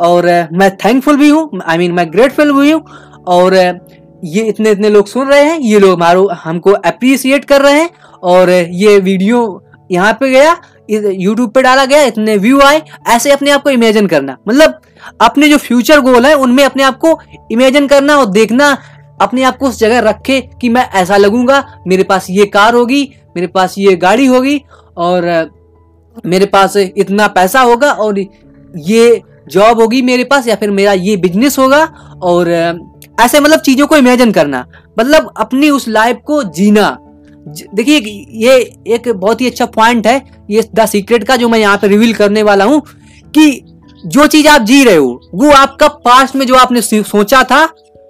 और 0.01 0.25
मैं 0.53 0.70
थैंकफुल 0.75 1.17
भी 1.17 1.29
हूँ 1.29 1.62
आई 1.62 1.77
मीन 1.77 1.91
मैं 1.91 2.12
ग्रेटफुल 2.12 2.51
भी 2.53 2.72
हूँ, 2.72 2.84
और 3.27 3.55
ये 4.25 4.43
इतने 4.43 4.72
इतने 4.72 4.89
लोग 4.89 5.08
सुन 5.08 5.27
रहे 5.27 5.43
हैं, 5.43 5.60
ये 5.60 5.79
लोग 5.79 5.93
हमारो 5.93 6.27
हमको 6.34 6.72
अप्रिसिएट 6.72 7.46
कर 7.46 7.62
रहे 7.62 7.81
हैं, 7.81 7.89
और 8.24 8.50
ये 8.50 8.98
वीडियो 9.00 9.63
यहाँ 9.91 10.13
पे 10.13 10.29
गया 10.29 10.55
यूट्यूब 10.89 11.50
पे 11.51 11.62
डाला 11.62 11.86
गया, 11.86 12.03
इतने 12.03 12.36
व्यू 12.38 12.60
आए, 12.62 12.81
ऐसे 13.10 13.31
अपने 13.31 13.51
आप 13.51 13.63
को 13.63 13.70
इमेजिन 13.70 14.08
करना। 14.08 14.38
मतलब 14.48 14.79
अपने 15.22 15.50
जो 15.50 15.58
फ्यूचर 15.58 16.00
गोल 16.01 16.25
है, 16.25 16.34
उनमें 16.36 16.63
अपने 16.65 16.84
आप 16.84 16.98
को 16.98 17.20
इमेजिन 17.51 17.88
करना 17.88 18.17
और 18.17 18.25
देखना, 18.27 18.77
अपने 19.22 19.43
आप 19.43 19.58
को 19.58 19.67
उस 19.67 19.79
जगह 19.79 20.00
रखे 20.01 20.39
कि 20.62 20.70
मैं 20.70 20.88
ऐसा 20.91 21.17
लगूँगा, 21.17 21.63
मेरे 21.88 22.03
पास 22.03 22.29
ये 22.29 22.46
कार 22.48 22.74
होगी, 22.74 23.03
मेरे 23.36 23.48
पास 23.48 23.77
ये 23.77 23.96
गाड़ी 23.98 24.25
होगी, 24.25 24.62
और 24.98 25.51
मेरे 26.25 26.46
पास 26.48 26.77
इतना 26.77 27.27
पैसा 27.29 27.62
होगा, 27.62 27.91
और 27.91 28.20
ये 28.20 29.22
जॉब 29.45 29.79
होगी 29.81 30.01
मेरे 30.01 30.24
पास 30.24 30.48
या 30.48 30.55
फिर 30.55 30.71
मेरा 30.71 30.93
ये 30.93 31.15
बिज़नेस 31.17 31.57
होगा 31.60 31.83
और 32.24 32.50
ऐसे 33.19 33.39
मतलब 33.39 33.60
चीज़ों 33.60 33.88
को 33.88 33.98
इमेजिन 33.98 34.31
करना। 34.31 34.65
मतलब 35.00 35.33
अपनी 35.38 35.69
उस 35.69 35.88
लाइफ 35.88 36.17
को 36.25 36.43
जीना। 36.43 36.98
देखिए 37.74 38.00
ये 38.41 38.55
एक 38.88 39.07
बहुत 39.10 39.41
ही 39.41 39.48
अच्छा 39.48 39.65
पॉइंट 39.65 40.07
है, 40.07 40.21
ये 40.50 40.63
द 40.75 40.86
सीक्रेट 40.86 41.24
का 41.24 41.36
जो 41.36 41.50
मैं 41.50 41.60
यहाँ 41.60 41.77
पे 41.77 41.88
रिवील 41.88 42.13
करने 42.13 42.43
वाला 42.43 42.65
हूँ 42.65 42.81
कि 43.27 43.63
जो 44.05 44.25
चीज़ 44.27 44.48
आप 44.48 44.62
जी 44.62 44.83
रहे 44.83 44.95
हो, 44.95 45.29
वो 45.33 45.51
आपका 45.51 45.88
पास्ट 45.88 46.36
में 46.36 46.45
जो 46.48 46.55
आपने 46.55 46.81
सोचा 46.81 47.43
था, 47.43 47.65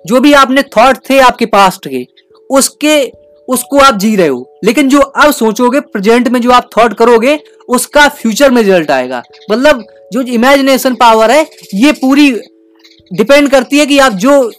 जो 0.08 0.20
भी 0.20 0.34
आपने 0.34 0.62
थॉट 0.78 0.98
थे 1.10 1.20
आपके 1.20 1.46
पास्ट 1.46 1.88
के, 1.88 2.06
उसके 2.50 3.02
उसको 3.52 3.78
आप 3.78 3.98
जी 3.98 4.16
रहे 4.16 4.28
हो। 4.28 4.60
लेकिन 4.64 4.90
जो 4.90 5.00
अब 5.00 5.32
सोचोगे 5.32 5.80
प्रेजेंट 5.80 6.28
में 6.28 6.42
जो 6.42 6.52
आप 6.52 6.70
थॉट 6.78 6.94
करोगे, 6.94 7.40
उसका 7.68 8.08
फ्यूचर 8.10 8.52
में 8.52 8.62
रिज़ल्ट 8.62 8.92
आएगा। 8.92 9.24
मतलब 9.52 9.86
जो 10.14 10.22
इमेजिनेशन 10.22 10.96
पावर 10.96 11.32
है, 11.32 11.48
ये 11.74 11.92
पूरी 11.92 12.32
डिपेंड 13.14 13.50
करती 13.50 13.78
है 13.78 13.86
कि 13.86 14.00
आप 14.00 14.14
जो 14.14 14.52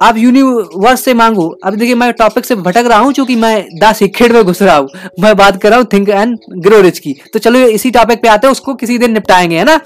आप 0.00 0.16
यूनिवर्स 0.16 1.00
से 1.00 1.12
मांगो। 1.14 1.48
अब 1.64 1.74
देखिए, 1.74 1.94
मैं 1.94 2.12
टॉपिक 2.12 2.44
से 2.44 2.54
भटक 2.54 2.84
रहा 2.86 2.98
हूँ 2.98 3.12
क्योंकि 3.12 3.34
मैं 3.36 3.78
दा 3.80 3.92
सिखेड़ 3.92 4.32
में 4.32 4.42
घुस 4.44 4.60
रहा 4.62 4.76
हूँ। 4.76 4.88
मैं 5.20 5.36
बात 5.36 5.60
कर 5.62 5.70
रहा 5.70 5.78
हूँ 5.78 5.86
थिंक 5.92 6.08
एंड 6.08 6.38
ग्रो 6.56 6.80
रिच 6.80 6.98
की। 6.98 7.14
तो 7.32 7.38
चलो 7.38 7.58
इसी 7.58 7.90
टॉपिक 7.90 8.22
पे 8.22 8.28
आते 8.28 8.46
हैं, 8.46 8.52
उसको 8.52 8.74
किसी 8.74 8.98
दिन 8.98 9.12
निपटाएँगे, 9.12 9.58
है 9.58 9.64
ना? 9.64 9.76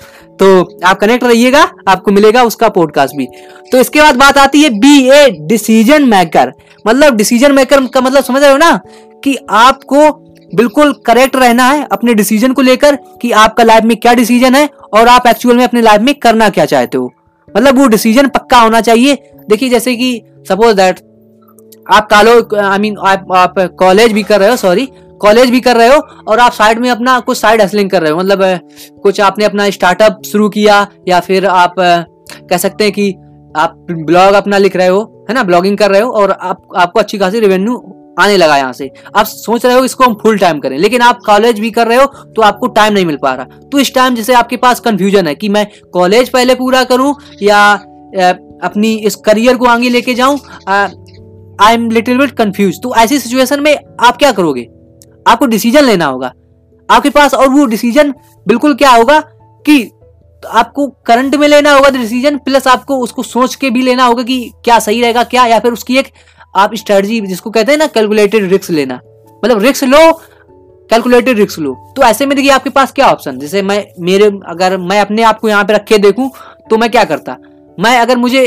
तो 0.41 0.79
आप 0.87 0.99
कनेक्ट 0.99 1.25
रहिएगा, 1.25 1.63
आपको 1.89 2.11
मिलेगा 2.11 2.43
उसका 2.43 2.69
पॉडकास्ट 2.69 3.17
भी। 3.17 3.27
तो 3.73 3.79
इसके 3.79 4.01
बाद 4.01 4.17
बात 4.17 4.39
आती 4.39 4.63
है 4.63 4.71
बी 4.71 5.09
ए 5.09 5.31
डिसीज़न 5.41 6.09
मेकर 6.09 6.53
मतलब 6.87 7.17
डिसीज़न 7.17 7.53
मेकर 7.53 7.87
का 7.87 8.01
मतलब 8.01 8.25
समझ 8.25 8.43
रहे 8.43 8.51
हो 8.51 8.57
ना? 8.57 8.81
कि 9.25 9.37
आपको 9.51 10.11
बिल्कुल 10.55 10.93
करेक्ट 11.07 11.37
रहना 11.37 11.65
है 11.65 11.87
अपने 11.93 12.15
डिसीज़न 12.15 12.53
को 12.53 12.63
लेकर, 12.63 12.99
कि 13.23 13.31
आपका 13.33 13.65
लाइफ 13.65 13.85
में 13.85 13.97
क्या 13.97 14.15
डिसीज़न 14.15 14.55
है, 14.55 14.69
और 14.95 15.09
आप 15.09 15.27
एक्चुअल 15.27 15.57
में 15.57 15.65
अपने 15.65 15.83
लाइफ 15.83 16.01
में 16.01 16.15
करना 16.15 16.49
क्या 16.49 16.65
चाहते 16.65 16.99
हो। 16.99 17.13
मतलब 17.57 17.79
वो 17.79 17.87
डिसीज़न 17.89 18.29
पक्का 18.29 18.59
होना 18.59 18.81
चाहिए। 18.81 19.15
देखिए, 19.49 19.69
जैसे 19.69 19.95
कि 19.97 20.23
सपोज़ 20.49 20.77
दैट 20.77 21.01
आप 21.93 22.09
कालो 22.11 22.33
आई 22.57 22.79
मीन 22.79 22.97
आप 22.99 23.33
आप 23.35 23.59
कॉलेज 23.79 24.13
भी 24.13 24.23
कर 24.23 24.41
रहे 24.41 24.51
हो 24.51 24.57
सॉरी 24.57 24.89
कॉलेज 25.21 25.51
भी 25.51 25.61
कर 25.61 25.77
रहे 25.77 25.89
हो 25.89 26.01
और 26.29 26.39
आप 26.39 26.53
साइड 26.53 26.79
में 26.79 26.91
अपना 26.91 27.19
कुछ 27.21 27.39
साइड 27.39 27.63
हसलिंग 27.63 27.91
कर 27.91 28.03
रहे 28.03 28.13
हो। 28.13 28.19
मतलब 28.19 28.61
कुछ 29.03 29.21
आपने 29.21 29.45
अपना 29.45 29.69
स्टार्टअप 29.71 30.23
शुरू 30.27 30.49
किया 30.49 30.87
या 31.09 31.21
फिर 31.21 31.47
आप, 31.47 31.75
कह 31.79 32.57
सकते 32.57 32.85
हैं 32.85 32.93
कि 32.93 33.11
आप 33.57 33.87
ब्लॉग 33.91 34.35
अपना 34.35 34.59
लिख 34.59 34.77
रहे 34.77 34.87
हो, 34.87 35.27
है 35.29 35.35
ना? 35.35 35.43
ब्लॉगिंग 35.43 35.77
कर 35.79 35.91
रहे 35.91 36.01
हो 36.01 36.11
और 36.11 36.31
आप, 36.31 36.69
आपको 36.77 36.99
अच्छी 36.99 37.19
खासी 37.19 37.41
रेवेन्यू 37.41 37.77
आने 38.21 38.37
लगा 38.37 38.57
यहाँ 38.57 38.73
से। 38.73 38.91
आप 39.17 39.27
सोच 39.27 39.65
रहे 39.67 39.75
हो 39.75 39.85
इसको 39.85 40.05
हम 40.05 40.15
फुल 40.23 40.39
टाइम 40.39 40.59
करें, 40.61 40.77
लेकिन 40.79 41.03
आप 41.03 41.21
कॉलेज 41.27 41.61
भी 41.61 41.71
कर 41.71 41.89
रहे 41.89 41.99
हो 41.99 42.07
तो 42.07 42.43
आपको 42.43 42.67
टाइम 42.69 42.93
नहीं 42.95 43.07
मिल 43.07 43.17
पा 43.17 43.35
रहा। 43.35 43.59
तो 43.65 43.79
इस 43.79 43.95
टाइम 43.95 44.15
जैसे 44.15 44.35
आपके 44.35 44.57
पास 44.59 44.81
कंफ्यूजन 44.81 45.27
है 45.27 45.35
कि 45.35 45.49
मैं 45.49 45.67
कॉलेज 45.93 46.29
पहले 46.29 46.55
पूरा 46.55 46.83
करूँ 46.85 47.15
या 47.43 47.63
अपनी 48.63 48.95
इस 48.97 49.15
करियर 49.17 49.57
को 49.57 49.67
आगे 49.67 49.89
लेके 49.91 50.15
जाऊँ 50.15 50.39
I 50.69 51.75
am 51.75 51.89
little 51.91 52.19
bit 52.19 52.31
confuse 52.37 52.81
तो 52.83 52.95
ऐसी 52.97 53.19
सिचुएशन 53.19 53.61
में 53.61 53.77
आप 54.01 54.17
क्या 54.17 54.33
करोगे? 54.33 54.67
आपको 55.27 55.47
डिसीज़न 55.47 55.85
लेना 55.85 56.07
होगा। 56.07 56.33
आपके 56.89 57.11
पास 57.11 57.35
और 57.35 57.49
वो 57.49 57.65
डिसीज़न 57.67 58.13
बिल्कुल 58.47 58.75
क्या 58.75 58.91
होगा 58.91 59.21
कि 59.65 59.83
तो 60.43 60.49
आपको 60.51 60.87
करंट 61.07 61.35
में 61.35 61.47
लेना 61.49 61.73
होगा 61.73 61.89
डिसीज़न 61.91 62.37
प्लस 62.39 62.67
आपको 62.69 62.97
उसको 62.99 63.23
सोच 63.23 63.55
के 63.55 63.71
भी 63.71 63.83
लेना 63.83 64.05
होगा 64.05 64.23
कि 64.23 64.53
क्या 64.65 64.79
सही 64.79 65.01
रहेगा, 65.03 65.25
क्या, 65.25 65.45
या 65.47 65.59
फिर 65.59 65.73
उसकी 65.73 65.99
एक 65.99 66.09
आप 66.55 66.75
स्ट्रेटजी 66.75 67.21
जिसको 67.23 67.51
कहते 67.51 67.73
हैं 67.73 67.79
ना 67.79 67.87
कैलकुलेटेड 67.89 68.51
रिक्स 68.51 68.71
लेना। 68.71 69.01
मतलब 69.43 69.63
रिक्स 69.63 69.85
लो 69.85 70.13
कैलकुलेटेड 70.91 71.39
रिक्स 71.39 71.59
लो। 71.59 71.75
तो 71.97 72.03
ऐसे 72.03 72.27
में 72.27 72.35
देखिए 72.37 72.51
आपके 72.51 72.71
पास 72.71 72.93
क्या 72.93 73.07
ऑप्शन 73.07 73.39
जैसे 73.39 73.63
मैं, 73.63 73.85
मेरे, 74.01 74.25
अगर 74.25 74.77
मैं 74.79 75.01
अपने 75.01 75.23
आप 75.23 75.39
को 75.41 75.49
यहाँ 75.49 75.65
पे 75.65 75.73
रखे 75.73 75.99
देखूँ 75.99 76.31
तो 76.71 76.79
मैं 76.79 76.91
क्या 76.91 77.05
करता? 77.05 77.37
मैं 77.79 77.99
अगर 77.99 78.17
मुझे 78.19 78.47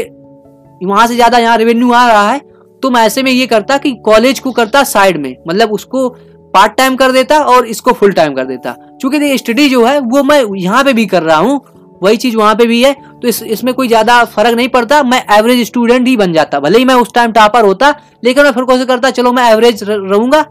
वहाँ 0.82 1.06
से 1.08 1.16
ज़्यादा 1.16 1.38
यहाँ 1.38 1.58
रेवेन्यू 1.58 1.92
आ 1.94 2.08
रहा 2.08 2.30
है 2.30 2.40
तो 2.84 2.90
मैं 2.92 3.02
ऐसे 3.02 3.24
में 3.24 3.32
ये 3.32 3.46
करता 3.48 3.78
कि 3.78 3.94
कॉलेज 4.06 4.40
को 4.40 4.52
करता 4.52 4.84
साइड 4.86 5.18
में। 5.18 5.36
मतलब 5.48 5.72
उसको 5.72 6.08
पार्ट 6.54 6.74
टाइम 6.78 6.96
कर 6.96 7.12
देता 7.12 7.38
और 7.46 7.66
इसको 7.66 7.92
फुल 7.92 8.12
टाइम 8.14 8.34
कर 8.34 8.46
देता। 8.46 8.72
क्योंकि 9.02 9.38
स्टडी 9.38 9.68
जो 9.70 9.86
है, 9.86 10.00
वो 10.00 10.24
मैं 10.24 10.44
यहाँ 10.56 10.84
पे 10.84 10.94
भी 10.94 11.06
कर 11.06 11.24
रहा 11.24 11.38
हूँ 11.38 11.60
वही 12.04 12.18
चीज़ 12.18 12.36
वहाँ 12.38 12.56
पे 12.56 12.66
भी 12.66 12.84
है 12.84 12.94
तो 12.94 13.28
इस, 13.28 13.42
इसमें 13.44 13.74
कोई 13.74 13.88
ज़्यादा 13.88 14.24
फ़र्क 14.26 14.56
नहीं 14.56 14.70
पड़ता, 14.70 15.02
मैं 15.04 15.24
एवरेज 15.38 15.66
स्टूडेंट 15.68 16.08
ही 16.08 16.16
बन 16.18 16.34
जाता, 16.34 16.60
भले 16.60 16.78
ही 16.78 16.86
मैं 16.86 16.96
उस 16.96 17.14
टाइम 17.16 17.32
टॉपर 17.32 17.66
होता, 17.66 17.94
लेकिन 18.24 18.44
मैं 18.44 18.52
फिर 18.52 18.64
कोशिश 18.64 18.86
करता, 18.86 19.10
चलो 19.12 19.32
मैं 19.34 19.50
एवरेज 19.52 19.84
रहूँगा, 19.84 20.46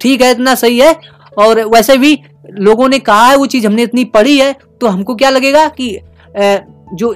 ठीक 0.00 0.22
है, 0.22 0.30
इतना 0.30 0.54
सही 0.56 0.78
है, 0.78 0.94
और 1.38 1.60
वैसे 1.66 1.96
भी 1.98 2.18
लोगों 2.50 2.88
ने 2.88 2.98
कहा 3.00 3.26
है, 3.26 3.36
वो 3.36 3.46
चीज़ 3.46 3.66
हमने 3.66 3.82
इतनी 3.82 4.04
पढ़ी 4.06 4.38
है 4.38 4.54
तो 4.80 4.86
हमको 4.88 5.14
क्या 5.14 5.30
लगेगा 5.30 5.66
कि 5.70 5.96
जो 6.94 7.14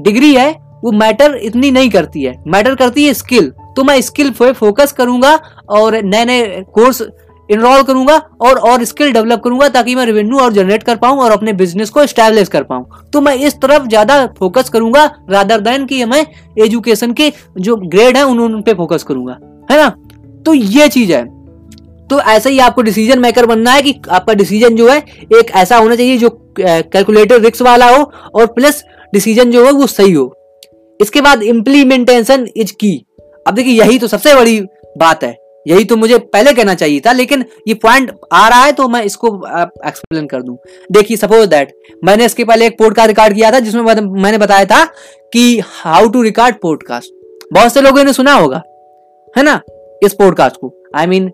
डिग्री 0.00 0.34
है, 0.34 0.50
वो 0.84 0.90
मैटर 0.92 1.34
इतनी 1.38 1.70
नहीं 1.70 1.90
करती 1.90 2.22
है 2.22 2.34
मैटर 2.48 2.74
करती 2.74 3.04
है 3.06 3.12
स्किल 3.14 3.52
तो 3.76 3.84
मैं 3.84 4.00
स्किल 4.02 4.30
पे 4.32 4.52
फोकस 4.54 4.92
करूँगा, 4.92 5.34
और 5.70 6.02
नए 6.04 6.24
नए 6.24 6.64
कोर्स 6.74 7.02
इनरोल 7.52 7.82
करूँगा 7.82 8.16
और 8.40 8.58
और 8.60 8.84
स्किल 8.84 9.12
डेवलप 9.12 9.42
करूँगा 9.44 9.68
ताकि 9.68 9.94
मैं 9.94 10.06
रेवेन्यू 10.06 10.38
और 10.38 10.52
जनरेट 10.52 10.82
कर 10.82 10.96
पाऊँ 10.96 11.18
और 11.18 11.32
अपने 11.32 11.52
बिज़नेस 11.52 11.90
को 11.90 12.06
स्टैब्लिश 12.06 12.48
कर 12.48 12.62
पाऊँ। 12.62 12.86
तो 13.12 13.20
मैं 13.20 13.34
इस 13.36 13.60
तरफ़ 13.60 13.86
ज़्यादा 13.88 14.26
फोकस 14.38 14.68
करूँगा 14.68 15.04
रादर 15.30 15.60
देन 15.60 15.86
कि 15.86 16.04
मैं 16.04 16.24
एजुकेशन 16.58 17.12
के 17.12 17.32
जो 17.58 17.76
ग्रेड 17.76 18.16
है 18.16 18.22
उन, 18.22 18.60
पे 18.62 18.74
फोकस 18.74 19.02
करूँगा। 19.02 19.38
है 19.70 19.78
ना? 19.78 19.88
तो 20.46 20.54
ये 20.54 20.88
चीज़ 20.88 21.12
है। 21.12 21.24
तो 22.08 22.20
ऐसा 22.20 22.50
ही 22.50 22.58
आपको 22.58 22.82
डिसीज़न 22.82 23.18
मेकर 23.18 23.46
बनना 23.46 23.72
है 23.72 23.82
कि 23.82 23.94
आपका 24.10 24.34
डिसीज़न 24.34 24.76
जो 24.76 24.88
है 24.88 24.98
एक 25.32 25.50
ऐसा 25.50 25.76
होना 25.76 25.96
चाहिए 25.96 26.16
जो 26.18 26.30
कैलकुलेटर 26.58 27.40
रिक्स 27.40 27.62
वाला 27.62 27.88
हो 27.88 28.02
और 28.34 28.46
प्लस 28.46 28.82
डिसीज़न 29.14 29.50
जो 29.50 29.64
है 29.66 29.72
वो 29.72 29.86
सही 29.86 30.12
हो। 30.12 30.32
इसके 31.00 31.20
बाद 31.20 31.42
इम्प्लीमेंटेशन 31.42 32.46
इज़ 32.56 32.72
की 32.72 32.94
अब 33.46 33.54
देखिए 33.54 33.80
यही 33.82 33.98
तो 33.98 34.08
सबसे 34.08 34.34
बड़ी 34.34 34.60
बात 34.98 35.24
है। 35.24 35.36
यही 35.66 35.84
तो 35.84 35.96
मुझे 35.96 36.18
पहले 36.18 36.52
कहना 36.52 36.74
चाहिए 36.74 37.00
था, 37.00 37.12
लेकिन 37.12 37.44
ये 37.68 37.74
पॉइंट 37.76 38.10
आ 38.32 38.46
रहा 38.48 38.64
है 38.64 38.72
तो 38.72 38.88
मैं 38.88 39.02
इसको 39.04 39.28
एक्सप्लेन 39.86 40.26
कर 40.26 40.42
दूँ। 40.42 40.56
देखिए 40.92 41.16
सपोज़ 41.16 41.46
दैट 41.50 41.74
मैंने 42.04 42.24
इसके 42.24 42.44
पहले 42.44 42.66
एक 42.66 42.78
पॉडकास्ट 42.78 43.08
रिकॉर्ड 43.08 43.34
किया 43.34 43.52
था, 43.52 43.60
जिसमें 43.60 43.82
मैंने 43.82 44.38
बताया 44.38 44.64
था 44.66 44.84
कि 45.32 45.58
हाउ 45.66 46.08
टू 46.08 46.22
रिकॉर्ड 46.22 46.56
पॉडकास्ट 46.62 47.12
बहुत 47.52 47.74
से 47.74 47.80
लोगों 47.80 48.04
ने 48.04 48.12
सुना 48.12 48.32
होगा, 48.34 48.62
है 49.34 49.42
ना, 49.42 49.60
इस 50.04 50.14
पॉडकास्ट 50.14 50.56
को। 50.56 50.74
I 50.96 51.06
mean 51.06 51.30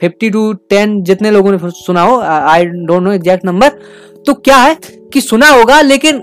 fifty 0.00 0.28
two 0.30 0.52
ten 0.70 1.02
जितने 1.04 1.30
लोगों 1.30 1.52
ने 1.52 1.58
सुना 1.62 2.02
हो 2.02 2.18
I 2.18 2.64
don't 2.64 3.02
know 3.02 3.12
exact 3.12 3.44
number 3.44 3.68
तो 4.26 4.34
क्या 4.36 4.56
है 4.56 4.76
कि 5.12 5.20
सुना 5.20 5.48
होगा, 5.48 5.80
लेकिन 5.80 6.20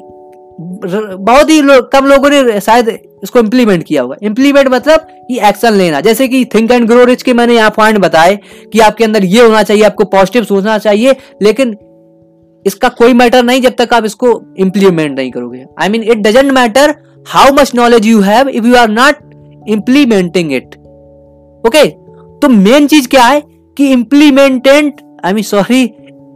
बहुत 0.60 1.50
ही 1.50 1.62
लो, 1.62 1.82
कम 1.84 2.06
लोगों 2.06 2.30
ने 2.30 2.60
शायद 2.62 2.88
इसको 3.24 3.40
इम्प्लीमेंट 3.40 3.84
किया 3.84 4.02
होगा। 4.02 4.16
इम्प्लीमेंट 4.24 4.68
मतलब 4.68 5.00
कि 5.28 5.40
एक्शन 5.40 5.74
लेना। 5.74 6.00
जैसे 6.02 6.28
कि 6.28 6.44
थिंक 6.46 6.72
एंड 6.72 6.88
ग्रो 6.88 7.04
रिच 7.06 7.22
के 7.24 7.34
मैंने 7.34 7.56
यहाँ 7.56 7.70
पॉइंट 7.70 7.98
बताए 7.98 8.40
कि 8.74 8.80
आपके 8.80 9.04
अंदर 9.04 9.24
ये 9.26 9.42
होना 9.42 9.62
चाहिए 9.64 9.84
आपको 9.84 10.06
पॉजिटिव 10.06 10.44
सोचना 10.44 10.78
चाहिए 10.78 11.16
लेकिन 11.42 11.76
इसका 12.66 12.90
कोई 12.90 13.14
मैटर 13.14 13.44
नहीं 13.44 13.62
जब 13.62 13.76
तक 13.78 13.94
आप 13.94 14.06
इसको 14.06 14.32
इम्प्लीमेंट 14.60 15.16
नहीं 15.18 15.32
करोगे। 15.32 15.66
I 15.82 15.90
mean 15.90 16.04
it 16.04 16.18
doesn't 16.18 16.52
matter 16.52 16.96
how 17.28 17.54
much 17.54 17.72
knowledge 17.76 18.06
you 18.06 18.20
have 18.22 18.50
if 18.50 18.66
you 18.66 18.76
are 18.76 18.90
not 18.90 19.66
implementing 19.70 20.52
it 20.54 20.76
okay 21.64 21.86
तो 22.42 22.50
मेन 22.50 22.88
चीज़ 22.88 23.08
क्या 23.08 23.26
है? 23.26 23.42
कि 23.78 23.92
implement 23.92 25.02
I 25.26 25.34
mean 25.34 25.44
sorry 25.44 25.84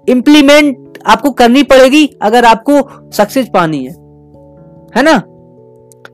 implement 0.10 0.98
आपको 1.08 1.32
करनी 1.32 1.64
पड़ेगी 1.64 2.06
अगर 2.22 2.46
आपको 2.46 2.82
सक्सेस 3.12 3.48
पानी 3.54 3.84
है। 3.86 4.03
है 4.96 5.04
ना? 5.04 5.18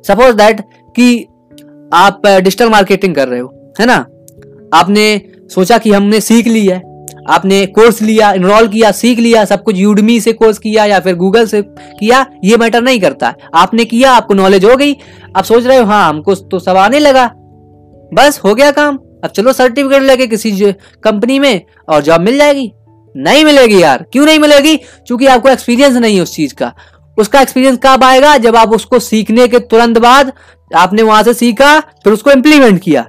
सपोज़ 0.07 0.35
दैट 0.35 0.61
कि 0.95 1.23
आप 1.93 2.21
डिजिटल 2.25 2.69
मार्केटिंग 2.69 3.15
कर 3.15 3.27
रहे 3.27 3.39
हो, 3.39 3.73
है 3.79 3.85
ना? 3.85 3.95
आपने 4.73 5.21
सोचा 5.49 5.77
कि 5.77 5.91
हमने 5.91 6.19
सीख 6.21 6.47
लिया 6.47 6.75
है, 6.75 6.81
आपने 7.29 7.65
कोर्स 7.65 8.01
लिया 8.01 8.31
इनरोल 8.33 8.67
किया, 8.67 8.91
सीख 8.91 9.19
लिया, 9.19 9.43
सब 9.45 9.63
कुछ 9.63 9.75
यूडमी 9.75 10.19
से 10.19 10.33
कोर्स 10.33 10.57
किया 10.57 10.85
या 10.85 10.99
फिर 10.99 11.15
गूगल 11.15 11.45
से 11.45 11.61
किया, 11.99 12.25
ये 12.43 12.57
मैटर 12.57 12.81
नहीं 12.81 12.99
करता। 12.99 13.33
आपने 13.55 13.85
किया, 13.85 14.11
आपको 14.11 14.33
नॉलेज 14.33 14.65
हो 14.65 14.75
गई, 14.75 14.93
आप 15.35 15.43
सोच 15.43 15.65
रहे 15.65 15.77
हो 15.77 15.85
हाँ 15.85 16.09
हमको 16.09 16.35
तो 16.35 16.59
सब 16.59 16.77
आने 16.77 16.99
लगा। 16.99 17.27
बस, 18.13 18.39
हो 18.45 18.55
गया 18.55 18.71
काम। 18.71 18.97
अब 19.23 19.29
चलो 19.29 19.53
सर्टिफिकेट 19.53 20.01
लेके 20.01 20.27
किसी 20.27 20.51
कंपनी 21.03 21.39
में 21.39 21.61
और 21.89 22.01
जॉब 22.01 22.21
मिल 22.21 22.37
जाएगी। 22.37 22.71
नहीं 23.15 23.43
मिलेगी 23.45 23.81
यार। 23.81 24.05
क्यों 24.11 24.25
नहीं 24.25 24.39
मिलेगी? 24.39 24.75
क्योंकि 24.77 25.25
आपको 25.25 25.49
एक्सपीरियंस 25.49 25.95
नहीं 25.95 26.15
है 26.15 26.21
उस 26.21 26.35
चीज़ 26.35 26.53
का। 26.53 26.73
उसका 27.19 27.41
एक्सपीरियंस 27.41 27.79
कब 27.83 28.03
आएगा? 28.03 28.37
जब 28.37 28.55
आप 28.55 28.73
उसको 28.73 28.99
सीखने 28.99 29.47
के 29.47 29.59
तुरंत 29.59 29.97
बाद 29.97 30.31
आपने 30.71 31.01
वहाँ 31.01 31.23
से 31.23 31.33
सीखा, 31.33 31.79
फिर 31.79 32.13
उसको 32.13 32.31
इम्प्लीमेंट 32.31 32.81
किया। 32.81 33.05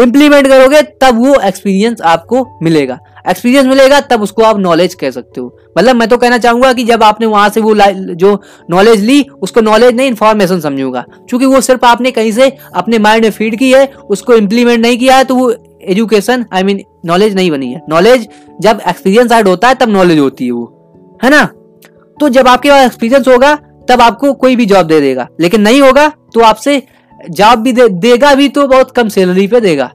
इम्प्लीमेंट 0.00 0.46
करोगे, 0.48 0.80
तब 0.82 1.18
वो 1.18 1.34
एक्सपीरियंस 1.40 2.00
आपको 2.00 2.46
मिलेगा। 2.62 2.98
एक्सपीरियंस 3.28 3.66
मिलेगा, 3.66 4.00
तब 4.00 4.22
उसको 4.22 4.42
आप 4.42 4.58
नॉलेज 4.58 4.94
कह 4.94 5.10
सकते 5.10 5.40
हो। 5.40 5.58
मतलब 5.78 5.96
मैं 5.96 6.08
तो 6.08 6.16
कहना 6.16 6.38
चाहूँगा 6.38 6.72
कि 6.72 6.84
जब 6.84 7.02
आपने 7.02 7.26
वहाँ 7.26 7.48
से 7.48 7.60
वो 7.60 7.74
जो 8.14 8.40
नॉलेज 8.70 9.00
ली, 9.00 9.20
उसको 9.42 9.60
नॉलेज 9.60 9.94
नहीं 9.94 10.08
इन्फॉर्मेशन 10.08 10.60
समझूँगा। 10.60 11.04
क्योंकि 11.28 11.46
वो 11.46 11.60
सिर्फ़ 11.60 11.84
आपने 11.86 12.10
कहीं 12.10 12.32
से 12.32 12.50
अपने 12.74 12.98
माइंड 12.98 13.24
में 13.24 13.30
फ़ीड 13.30 13.58
की 13.58 13.72
है, 13.72 13.86
उसको 14.10 14.34
इम्प्लीमेंट 14.34 14.80
नहीं 14.80 14.98
किया 14.98 15.16
है 15.16 15.24
तो 15.24 15.34
वो 15.34 15.54
एजुकेशन 15.82 16.44
आई 16.52 16.62
मीन 16.62 16.82
नॉलेज 17.06 17.34
नहीं 17.34 17.50
बनी 17.50 17.72
है। 17.72 17.80
नॉलेज 17.88 18.28
जब 18.60 18.80
एक्सपीरियंस 18.88 19.32
ऐड 19.32 19.48
होता 19.48 19.68
है, 19.68 19.74
तब 19.74 19.88
नॉलेज 19.88 20.18
होती 20.18 20.44
है 20.44 20.50
वो। 20.50 21.18
है 21.24 21.30
ना? 21.30 21.48
तो 22.22 22.28
जब 22.30 22.48
आपके 22.48 22.70
पास 22.70 22.84
एक्सपीरियंस 22.86 23.28
होगा 23.28 23.54
तब 23.88 24.00
आपको 24.02 24.32
कोई 24.34 24.56
भी 24.56 24.64
जॉब 24.66 24.86
दे 24.86 25.00
देगा। 25.00 25.26
लेकिन 25.40 25.60
नहीं 25.60 25.80
होगा 25.82 26.08
तो 26.34 26.40
आपसे 26.42 26.82
जॉब 27.30 27.58
भी 27.58 27.72
दे, 27.72 27.88
देगा 27.88 28.34
भी 28.34 28.48
तो 28.48 28.66
बहुत 28.68 28.90
कम 28.90 29.08
सैलरी 29.08 29.46
पे 29.46 29.60
देगा। 29.60 29.90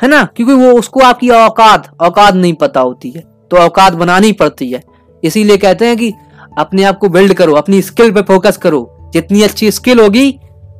है 0.00 0.08
ना? 0.08 0.22
क्योंकि 0.26 0.52
वो 0.54 0.72
उसको 0.72 1.00
आपकी 1.02 1.28
औकात 1.30 1.90
औकात 2.00 2.34
नहीं 2.34 2.52
पता 2.54 2.80
होती 2.80 3.10
है। 3.10 3.22
तो 3.50 3.56
औकात 3.56 3.92
बनानी 3.94 4.32
पड़ती 4.34 4.70
है। 4.70 4.82
इसीलिए 5.22 5.56
कहते 5.56 5.86
हैं 5.86 5.96
कि 5.96 6.12
अपने 6.58 6.84
आप 6.84 6.98
को 6.98 7.08
बिल्ड 7.08 7.34
करो 7.34 7.54
अपनी 7.54 7.80
स्किल 7.82 8.12
पे 8.12 8.22
फोकस 8.24 8.56
करो। 8.56 9.10
जितनी 9.12 9.42
अच्छी 9.42 9.70
स्किल 9.70 10.00
होगी 10.00 10.28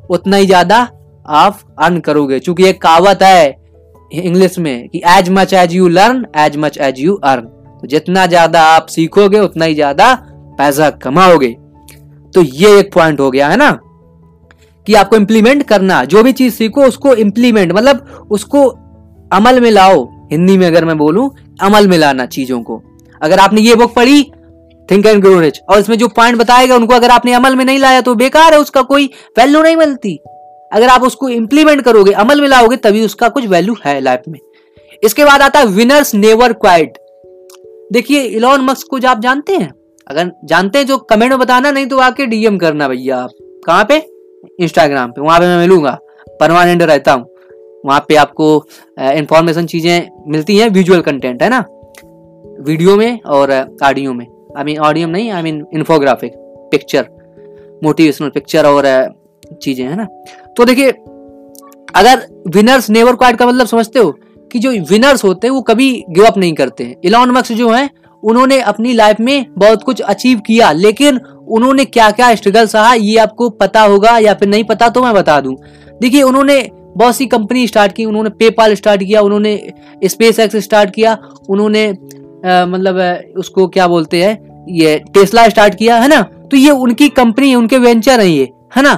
उतना 0.09 0.37
ही 0.37 0.45
ज़्यादा 0.45 0.77
आप 1.25 1.59
अर्न 1.79 1.99
करोगे। 1.99 2.39
क्योंकि 2.39 2.65
एक 2.65 2.81
कहावत 2.81 3.23
है 3.23 3.55
इंग्लिश 4.11 4.57
में 4.59 4.87
कि 4.89 5.01
as 5.09 5.29
much 5.29 5.53
as 5.55 5.73
you 5.73 5.87
learn 5.89 6.25
as 6.37 6.57
much 6.57 6.77
as 6.79 6.99
you 6.99 7.15
earn 7.25 7.47
जितना 7.83 8.25
ज़्यादा 8.25 8.61
आप 8.65 8.87
सीखोगे 8.89 9.39
उतना 9.39 9.65
ही 9.65 9.75
ज़्यादा 9.75 10.05
पैसा 10.57 10.89
कमाओगे। 10.89 11.57
तो 12.33 12.41
ये 12.41 12.79
एक 12.79 12.93
पॉइंट 12.93 13.19
हो 13.19 13.31
गया, 13.31 13.47
है 13.47 13.57
ना? 13.57 13.79
कि 14.87 14.93
आपको 14.93 15.15
इंप्लीमेंट 15.15 15.63
करना, 15.63 16.03
जो 16.03 16.23
भी 16.23 16.31
चीज़ 16.31 16.53
सीखो, 16.53 16.83
उसको 16.83 17.13
इंप्लीमेंट 17.13 17.71
मतलब 17.71 18.27
उसको 18.31 18.67
अमल 19.31 19.59
में 19.59 19.71
लाओ। 19.71 20.27
हिंदी 20.31 20.57
में 20.57 20.67
अगर 20.67 20.85
मैं 20.85 20.97
बोलूँ, 20.97 21.31
अमल 21.61 21.87
में 21.87 21.97
लाना 21.97 22.25
चीज़ों 22.25 22.61
को। 22.61 22.83
अगर 23.21 23.39
आपने 23.39 23.61
ये 23.61 23.75
बुक 23.75 23.93
पढ़ी 23.93 24.31
थिंक 24.91 25.05
एंड 25.05 25.21
ग्रो 25.21 25.39
रिच 25.39 25.59
और 25.69 25.79
इसमें 25.79 25.97
जो 25.97 26.07
पॉइंट 26.07 26.37
बताएगा, 26.37 26.75
उनको 26.75 26.93
अगर 26.93 27.09
आपने 27.09 27.33
अमल 27.33 27.55
में 27.55 27.65
नहीं 27.65 27.79
लाया 27.79 28.01
तो 28.01 28.15
बेकार 28.15 28.53
है, 28.53 28.59
उसका 28.59 28.81
कोई 28.81 29.09
वैल्यू 29.37 29.61
नहीं 29.61 29.75
मिलती। 29.75 30.19
अगर 30.73 30.87
आप 30.87 31.03
उसको 31.03 31.29
इंप्लीमेंट 31.29 31.81
करोगे, 31.81 32.11
अमल 32.11 32.41
में 32.41 32.47
लाओगे, 32.47 32.75
तभी 32.75 33.05
उसका 33.05 33.29
कुछ 33.29 33.47
वैल्यू 33.47 33.75
है 33.85 34.01
लाइफ 34.01 34.21
में। 34.29 34.39
इसके 35.03 35.25
बाद 35.25 35.41
आता 35.41 35.59
है 35.59 35.65
विनर्स 35.65 36.15
नेवर 36.15 36.53
क्वाइट 36.53 36.97
देखिए 37.93 38.21
इलॉन 38.21 38.61
मस्क 38.61 38.87
को 38.89 38.99
जो 38.99 39.09
आप 39.09 39.19
जानते 39.19 39.53
हैं 39.53 39.73
अगर 40.07 40.31
जानते 40.45 40.79
हैं 40.79 40.85
जो 40.85 40.97
कमेंट 40.99 41.31
में 41.31 41.39
बताना, 41.39 41.71
नहीं 41.71 41.85
तो 41.85 41.97
आके 41.99 42.25
डीएम 42.25 42.57
करना 42.57 42.87
भैया 42.87 43.17
आप। 43.17 43.31
कहाँ 43.65 43.85
पे? 43.85 43.97
इंस्टाग्राम 44.59 45.11
पे, 45.11 45.21
वहाँ 45.21 45.39
पे 45.39 45.45
मैं 45.45 45.57
मिलूँगा। 45.57 45.97
परमानेंट 46.39 46.81
रहता 46.81 47.13
हूँ। 47.13 47.25
वहाँ 47.83 47.99
पे 48.07 48.15
आपको 48.15 48.47
इंफॉर्मेशन 48.99 49.65
चीज़ें 49.65 50.09
मिलती 50.27 50.57
हैं 50.57 50.69
विजुअल 50.69 51.01
कंटेंट 51.01 51.43
है 51.43 51.49
ना? 51.49 51.59
वीडियो 52.61 52.95
में 52.97 53.19
और 53.21 53.51
ऑडियो 53.83 54.13
में। 54.13 54.25
आई 54.57 54.63
मीन 54.63 54.77
ऑडियो 54.79 55.07
नहीं 55.07 55.29
I 55.31 55.41
mean 55.41 55.65
infographic 55.73 56.31
picture 56.71 57.07
motivational 57.83 58.29
picture 58.29 58.65
और 58.65 58.85
चीज़ें, 59.61 59.85
है 59.85 59.95
ना? 59.95 60.05
तो 60.57 60.65
देखिए, 60.65 60.89
अगर 61.95 62.25
विनर्स 62.55 62.89
नेवर 62.89 63.15
क्वाइट 63.15 63.35
का 63.35 63.47
मतलब 63.47 63.67
समझते 63.67 63.99
हो 63.99 64.11
कि 64.51 64.59
जो 64.59 64.71
विनर्स 64.89 65.23
होते 65.23 65.47
हैं, 65.47 65.53
वो 65.53 65.61
कभी 65.61 65.91
गिव 66.09 66.25
अप 66.25 66.37
नहीं 66.37 66.53
करते 66.53 66.83
हैं। 66.83 66.95
इलॉन 67.03 67.31
मक्स 67.31 67.51
जो 67.51 67.69
है 67.69 67.89
उन्होंने 68.23 68.59
अपनी 68.61 68.93
लाइफ 68.93 69.19
में 69.19 69.45
बहुत 69.57 69.83
कुछ 69.83 70.01
अचीव 70.01 70.39
किया, 70.39 70.71
लेकिन 70.71 71.19
उन्होंने 71.47 71.85
क्या 71.85 72.09
क्या 72.11 72.33
स्ट्रगल 72.35 72.65
सहा, 72.67 72.93
ये 72.93 73.17
आपको 73.17 73.49
पता 73.51 73.81
होगा 73.81 74.17
या 74.17 74.33
फिर 74.33 74.49
नहीं 74.49 74.63
पता 74.63 74.89
तो 74.89 75.03
मैं 75.03 75.13
बता 75.13 75.39
दूँ। 75.41 75.55
देखिए, 76.01 76.21
उन्होंने 76.21 76.59
बहुत 76.97 77.15
सी 77.15 77.25
कंपनी 77.25 77.67
स्टार्ट 77.67 77.91
की, 77.91 78.05
उन्होंने 78.05 78.29
पेपाल 78.29 78.73
स्टार्ट 78.75 79.03
किया, 79.03 79.21
उन्होंने 79.21 79.71
स्पेस 80.03 80.39
एक्स 80.39 80.55
स्टार्ट 80.55 80.93
किया, 80.95 81.17
उन्होंने 81.49 81.89
मतलब 82.45 83.35
उसको 83.37 83.67
क्या 83.67 83.87
बोलते 83.87 84.23
हैं, 84.23 84.65
ये 84.69 84.97
टेस्ला 85.13 85.47
स्टार्ट 85.49 85.75
किया, 85.75 85.97
है 85.97 86.07
ना? 86.07 86.21
तो 86.21 86.57
ये 86.57 86.69
उनकी 86.71 87.09
कंपनी 87.11 87.53
उनके 87.55 87.77
वेंचर 87.77 88.19
है 88.19 88.29
ये, 88.29 88.49
है 88.77 88.83
ना? 88.83 88.93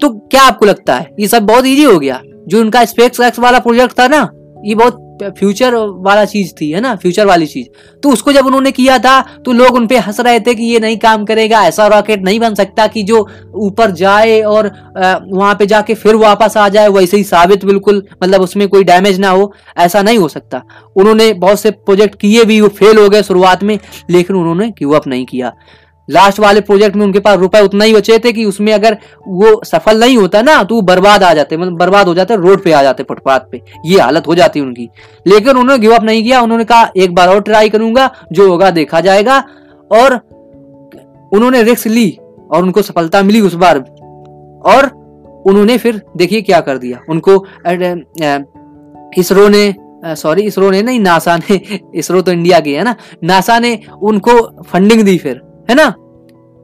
तो 0.00 0.08
क्या 0.30 0.42
आपको 0.42 0.66
लगता 0.66 0.94
है, 0.94 1.10
ये 1.20 1.28
सब 1.28 1.46
बहुत 1.46 1.66
इजी 1.66 1.84
हो 1.84 1.98
गया? 1.98 2.20
जो 2.48 2.60
उनका 2.60 2.84
स्पेस 2.84 3.20
एक्स 3.20 3.38
वाला 3.38 3.58
प्रोजेक्ट 3.58 3.98
था 4.00 4.06
ना, 4.08 4.28
ये 4.64 4.74
बहुत 4.74 5.04
फ्यूचर 5.22 5.74
वाला 5.74 6.24
चीज़ 6.26 6.52
थी, 6.60 6.70
है 6.70 6.80
ना? 6.80 6.94
फ्यूचर 6.96 7.26
वाली 7.26 7.46
चीज़। 7.46 7.66
तो 8.02 8.10
उसको 8.10 8.32
जब 8.32 8.46
उन्होंने 8.46 8.70
किया 8.72 8.98
था 8.98 9.20
तो 9.44 9.52
लोग 9.52 9.74
उनपे 9.74 9.96
हंस 9.98 10.20
रहे 10.20 10.40
थे 10.40 10.54
कि 10.54 10.64
ये 10.64 10.80
नहीं 10.80 10.96
काम 10.98 11.24
करेगा, 11.24 11.62
ऐसा 11.64 11.86
रॉकेट 11.86 12.22
नहीं 12.24 12.40
बन 12.40 12.54
सकता 12.54 12.86
कि 12.86 13.02
जो 13.02 13.26
ऊपर 13.56 13.90
जाए 13.92 14.40
और 14.42 14.66
वहाँ 14.96 15.54
पे 15.54 15.66
जाके 15.66 15.94
फिर 15.94 16.16
वापस 16.16 16.56
आ 16.56 16.68
जाए, 16.68 16.88
वैसे 16.88 17.16
ही 17.16 17.24
साबित 17.24 17.64
बिल्कुल 17.64 18.02
मतलब 18.22 18.40
उसमें 18.40 18.68
कोई 18.68 18.84
डैमेज 18.84 19.18
ना 19.20 19.30
हो, 19.30 19.52
ऐसा 19.78 20.02
नहीं 20.02 20.18
हो 20.18 20.28
सकता। 20.28 20.62
उन्होंने 20.96 21.32
बहुत 21.34 21.60
से 21.60 21.70
प्रोजेक्ट 21.70 22.20
किए 22.20 22.44
भी, 22.44 22.60
वो 22.60 22.68
फेल 22.70 22.98
हो 22.98 23.08
गए 23.08 23.22
शुरुआत 23.22 23.62
में, 23.62 23.78
लेकिन 24.10 24.36
उन्होंने 24.36 24.68
गिव 24.70 24.96
अप 24.96 25.06
नहीं 25.06 25.26
किया। 25.26 25.52
लास्ट 26.10 26.40
वाले 26.40 26.60
प्रोजेक्ट 26.60 26.96
में 26.96 27.06
उनके 27.06 27.18
पास 27.18 27.38
रुपए 27.38 27.60
उतना 27.60 27.84
ही 27.84 27.94
बचे 27.94 28.18
थे 28.18 28.32
कि 28.32 28.44
उसमें 28.44 28.72
अगर 28.72 28.96
वो 29.28 29.64
सफल 29.64 30.00
नहीं 30.00 30.16
होता 30.16 30.42
ना 30.42 30.62
तो 30.62 30.74
वो 30.74 30.82
बर्बाद 30.82 31.22
आ 31.22 31.34
जाते 31.34 31.56
मतलब 31.56 31.72
बर्बाद 31.72 32.06
हो 32.06 32.14
जाते, 32.14 32.36
रोड 32.36 32.62
पे 32.62 32.72
आ 32.72 32.82
जाते 32.82 33.02
फुटपाथ 33.02 33.40
पे। 33.40 33.62
ये 33.86 34.00
हालत 34.00 34.26
हो 34.26 34.34
जाती 34.34 34.60
उनकी। 34.60 34.90
लेकिन 35.26 35.50
उन्होंने 35.50 35.78
गिव 35.78 35.94
अप 35.94 36.02
नहीं 36.02 36.24
किया, 36.24 36.40
उन्होंने 36.40 36.64
कहा, 36.64 36.90
एक 36.96 37.14
बार 37.14 37.28
और 37.28 37.42
ट्राई 37.42 37.68
करूँगा, 37.68 38.14
जो 38.32 38.50
होगा 38.50 38.70
देखा 38.70 39.00
जाएगा। 39.00 39.44
और 39.92 40.14
उन्होंने 41.32 41.62
रिस्क 41.62 41.86
ली, 41.86 42.18
और 42.50 42.62
उनको 42.62 42.82
सफलता 42.82 43.22
मिली 43.22 43.40
उस 43.40 43.54
बार। 43.54 43.78
और 44.66 44.86
उन्होंने 45.46 45.78
फिर 45.78 46.02
देखिए 46.16 46.42
क्या 46.42 46.60
कर 46.60 46.78
दिया। 46.78 47.00
उनको 47.08 47.46
इसरो 49.18 49.48
ने 49.48 49.74
सॉरी 50.04 50.42
इसरो 50.42 50.70
ने 50.70 50.82
नहीं, 50.82 51.00
नासा 51.00 51.36
ने, 51.36 51.78
इसरो 51.94 52.22
तो 52.22 52.32
इंडिया 52.32 52.60
की 52.60 52.72
है 52.72 52.84
ना, 52.84 52.94
नासा 53.24 53.58
ने 53.58 53.78
उनको 54.02 54.62
फंडिंग 54.62 55.02
दी 55.02 55.18
फिर। 55.18 55.47
है 55.68 55.74
ना? 55.74 55.94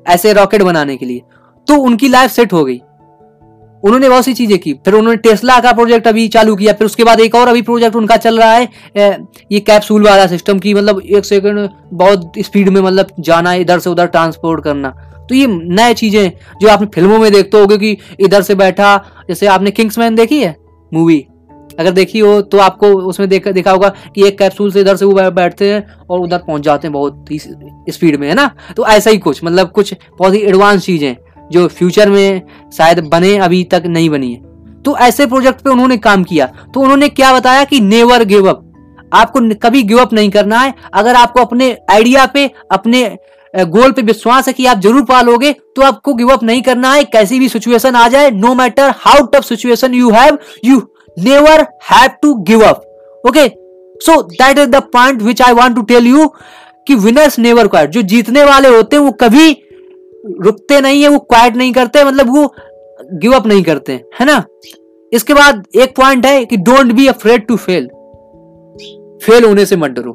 ऐसे 0.07 0.33
रॉकेट 0.33 0.63
बनाने 0.63 0.97
के 0.97 1.07
लिए। 1.07 1.23
तो 1.69 1.77
उनकी 1.77 2.09
लाइफ 2.09 2.31
सेट 2.31 2.53
हो 2.53 2.65
गई। 2.65 2.81
उन्होंने 3.83 4.09
बहुत 4.09 4.25
सी 4.25 4.33
चीज़ें 4.35 4.59
की। 4.59 4.73
फिर 4.75 4.95
उन्होंने 4.95 5.17
टेस्ला 5.19 5.59
का 5.61 5.73
प्रोजेक्ट 5.73 6.07
अभी 6.09 6.27
चालू 6.29 6.55
किया। 6.57 6.73
फिर 6.73 6.87
उसके 6.87 7.05
बाद 7.05 7.21
एक 7.21 7.35
और 7.35 7.49
अभी 7.49 7.63
प्रोजेक्ट 7.63 7.97
उनका 7.97 8.17
चल 8.17 8.39
रहा 8.39 8.53
है 8.53 8.69
ये 9.53 9.61
कैप्सूल 9.61 10.05
वाला 10.05 10.27
सिस्टम 10.27 10.59
की 10.59 10.75
मतलब 10.75 11.01
एक 11.01 11.25
सेकंड 11.25 11.69
बहुत 11.93 12.33
स्पीड 12.39 12.69
में 12.69 12.81
मतलब 12.81 13.11
जाना, 13.21 13.53
इधर 13.55 13.79
से 13.79 13.91
उधर 13.91 14.07
ट्रांसपोर्ट 14.07 14.65
करना। 14.65 14.91
तो 15.29 15.35
ये 15.35 15.47
नए 15.47 15.95
चीज़ें 15.95 16.33
जो 16.61 16.69
आपने 16.69 16.87
फ़िल्मों 16.95 17.19
में 17.19 17.31
देखते 17.33 17.61
हो 17.61 17.67
कि 17.69 17.97
इधर 18.21 18.43
से 18.43 18.55
बैठा, 18.55 18.97
जैसे 19.29 19.47
आपने 19.47 19.71
किंग्समैन 19.71 20.15
देखी 20.15 20.41
है? 20.43 20.57
मूवी 20.93 21.27
अगर 21.79 21.91
देखी 21.91 22.19
हो 22.19 22.41
तो 22.43 22.59
आपको 22.61 22.89
उसमें 23.05 23.29
देखा 23.29 23.51
देखा 23.53 23.71
होगा 23.71 23.89
कि 24.15 24.27
एक 24.27 24.39
कैप्सूल 24.39 24.71
से 24.73 24.81
इधर 24.81 24.97
से 24.97 25.05
वो 25.05 25.31
बैठते 25.33 25.73
हैं 25.73 25.85
और 26.01 26.21
उधर 26.21 26.39
पहुँच 26.39 26.63
जाते 26.63 26.89
हैं 26.89 26.93
बहुत 26.93 27.31
ही 27.31 27.39
स्पीड 27.39 28.17
में, 28.17 28.29
है 28.29 28.35
ना? 28.35 28.51
तो 28.77 28.87
ऐसा 28.87 29.11
ही 29.11 29.19
कुछ 29.19 29.45
मतलब 29.45 29.71
कुछ 29.71 29.95
बहुत 30.19 30.35
ही 30.35 30.41
एडवांस 30.41 30.85
चीज़ें 30.85 31.17
जो 31.53 31.67
फ्यूचर 31.69 32.11
में 32.11 32.43
शायद 32.73 33.01
बने, 33.07 33.37
अभी 33.39 33.63
तक 33.65 33.83
नहीं 33.87 34.11
बनी 34.11 34.33
है। 34.33 34.83
तो 34.83 34.97
ऐसे 34.99 35.27
प्रोजेक्ट 35.27 35.61
पे 35.61 35.71
उन्होंने 35.71 35.97
काम 35.99 36.25
किया। 36.25 36.47
तो 36.75 36.81
उन्होंने 36.81 37.09
क्या 37.11 37.33
बताया 37.33 37.65
कि 37.65 37.81
नेवर 37.83 38.25
गिव 38.25 38.49
अप 38.49 38.61
आपको 39.15 39.41
कभी 39.59 39.83
गिव 39.83 39.99
अप 39.99 40.13
नहीं 40.13 40.31
करना 40.31 40.59
है। 40.59 40.75
अगर 40.95 41.15
आपको 41.15 41.41
अपने 41.41 41.77
आइडिया 41.91 42.27
पे, 42.27 42.51
अपने 42.73 43.19
गोल 43.55 43.93
पे 43.93 44.03
विश्वास 44.03 44.47
है 44.49 44.53
कि 44.53 44.67
आप 44.67 44.81
ज़रूर 44.81 45.05
पालोगे 45.05 45.53
तो 45.53 45.83
आपको 45.83 46.15
गिव 46.15 46.29
अप 46.29 46.43
नहीं 46.43 46.63
करना 46.63 46.93
है। 46.93 47.05
कैसी 47.07 47.39
भी 47.39 47.49
सिचुएशन 47.49 47.95
आ 47.95 48.07
जाए 48.09 48.31
no 48.33 48.55
matter 48.55 48.93
how 48.99 49.27
tough 49.27 49.45
situation 49.45 49.95
you 49.95 50.11
have 50.11 50.39
you 50.65 50.81
never 51.17 51.67
have 51.81 52.21
to 52.21 52.43
give 52.45 52.63
up. 52.63 52.85
Okay? 53.25 53.55
So, 54.01 54.23
that 54.39 54.59
is 54.59 54.69
the 54.69 54.81
point 54.83 55.23
which 55.23 55.41
i 55.41 55.53
want 55.53 55.77
to 55.77 55.85
tell 55.85 56.05
you 56.05 56.29
कि 56.87 56.95
विनर्स 56.95 57.39
नेवर 57.39 57.69
क्वाइट 57.69 57.91
जो 57.91 58.01
जीतने 58.03 58.45
वाले 58.45 58.69
होते 58.69 58.97
हैं, 58.97 59.03
वो 59.03 59.11
कभी 59.11 59.51
रुकते 60.41 60.81
नहीं 60.81 61.03
है, 61.03 61.09
वो 61.09 61.19
क्वाइट 61.19 61.57
नहीं 61.57 61.73
करते 61.73 62.05
मतलब 62.05 62.35
वो 62.37 62.55
गिव 63.13 63.33
अप 63.33 63.47
नहीं 63.47 63.63
करते, 63.63 63.93
है 64.21 64.27
ना? 64.27 64.45
इसके 65.13 65.35
बाद 65.35 65.65
एक 65.77 65.95
पॉइंट 65.97 66.27
है 66.27 66.45
कि 66.45 66.57
don't 66.57 66.93
be 66.93 67.07
afraid 67.07 67.47
to 67.47 67.57
fail 67.57 67.87
fail 69.27 69.45
होने 69.45 69.67
से 69.67 69.77
मत 69.77 69.91
डरो। 69.91 70.13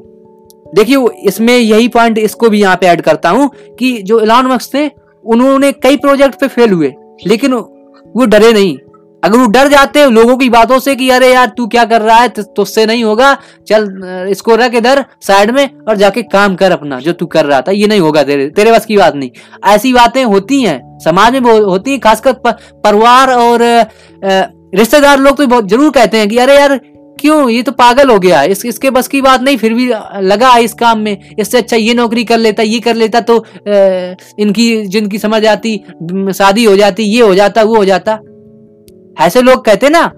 देखिए 0.76 0.98
इसमें 1.28 1.58
यही 1.58 1.88
पॉइंट 1.88 2.18
इसको 2.18 2.50
भी 2.50 2.62
यहाँ 2.62 2.76
पे 2.76 2.88
ऐड 2.88 3.02
करता 3.02 3.30
हूँ 3.30 3.50
कि 3.80 3.92
जो 4.02 4.20
इलान 4.20 4.48
मक्स 4.48 4.74
थे, 4.74 4.88
उन्होंने 5.26 5.72
कई 5.72 5.98
प्रोजेक्ट 5.98 6.40
पे 6.40 6.48
फेल 6.48 6.72
हुए, 6.72 6.94
लेकिन 7.28 7.54
वो 7.54 8.26
डरे 8.26 8.52
नहीं। 8.54 8.78
अगर 9.24 9.38
वो 9.38 9.46
डर 9.48 9.68
जाते 9.68 10.00
हैं 10.00 10.08
लोगों 10.08 10.36
की 10.38 10.50
बातों 10.50 10.80
से 10.80 10.96
कि, 10.96 11.10
अरे 11.10 11.32
यार, 11.34 11.48
तू 11.58 11.68
क्या 11.68 11.84
कर 11.86 12.02
रहा 12.02 12.18
है? 12.18 12.28
तुझसे 12.30 12.86
नहीं 12.86 13.04
होगा। 13.04 13.34
चल, 13.68 13.88
इसको 14.32 14.56
रख 14.56 14.76
इधर, 14.76 15.04
साइड 15.22 15.52
में, 15.52 15.70
और 15.80 15.98
जाके 15.98 16.22
काम 16.24 16.56
कर 16.56 16.72
अपना, 16.72 17.00
जो 17.00 17.14
तू 17.14 17.26
कर 17.26 17.46
रहा 17.46 17.62
था। 17.62 17.72
ये 17.72 17.88
नहीं 17.88 18.00
होगा 18.00 18.24
तेरे 18.24 18.48
तेरे 18.50 18.72
बस 18.72 18.86
की 18.86 18.98
बात 18.98 19.16
नहीं। 19.16 19.30
ऐसी 19.68 19.94
बातें 19.94 20.24
होती 20.26 20.62
हैं। 20.62 20.80
समाज 21.00 21.36
में 21.36 21.52
होती 21.52 21.92
है, 21.92 21.98
खासकर 22.00 22.34
परिवार 22.46 23.34
और 23.34 23.64
रिश्तेदार 24.76 25.20
लोग 25.20 25.38
तो 25.38 25.48
बहुत 25.48 25.68
ज़रूर 25.70 25.92
कहते 25.92 26.18
हैं 26.18 26.30
कि, 26.30 26.38
अरे 26.38 26.56
यार, 26.56 26.80
क्यों? 27.20 27.50
ये 27.50 27.62
तो 27.64 27.72
पागल 27.74 28.10
हो 28.10 28.18
गया। 28.20 28.42
इस, 28.44 28.66
इसके 28.66 28.90
बस 28.90 29.08
की 29.08 29.22
बात 29.22 29.42
नहीं, 29.42 29.58
फिर 29.58 29.74
भी 29.74 29.88
लगा 30.24 30.56
इस 30.58 30.74
काम 30.74 31.00
में। 31.00 31.36
इससे 31.40 31.58
अच्छा 31.58 31.78
ये 31.78 31.94
नौकरी 31.94 32.24
कर 32.24 32.38
लेता, 32.38 32.64
ये 32.64 32.80
कर 32.80 32.96
लेता 32.96 33.20
तो 33.22 33.44
इनकी, 34.40 34.86
जिनकी 34.88 35.20
समझ 35.20 35.46
आती 35.46 35.76
शादी 36.34 36.64
हो 36.64 36.76
जाती, 36.76 37.04
ये 37.06 37.22
हो 37.22 37.34
जाता, 37.36 37.64
वो 37.64 37.76
हो 37.76 37.86
जाता। 37.86 38.20
ऐसे 39.20 39.42
लोग 39.42 39.66
कहते 39.66 39.90
ना, 39.90 40.12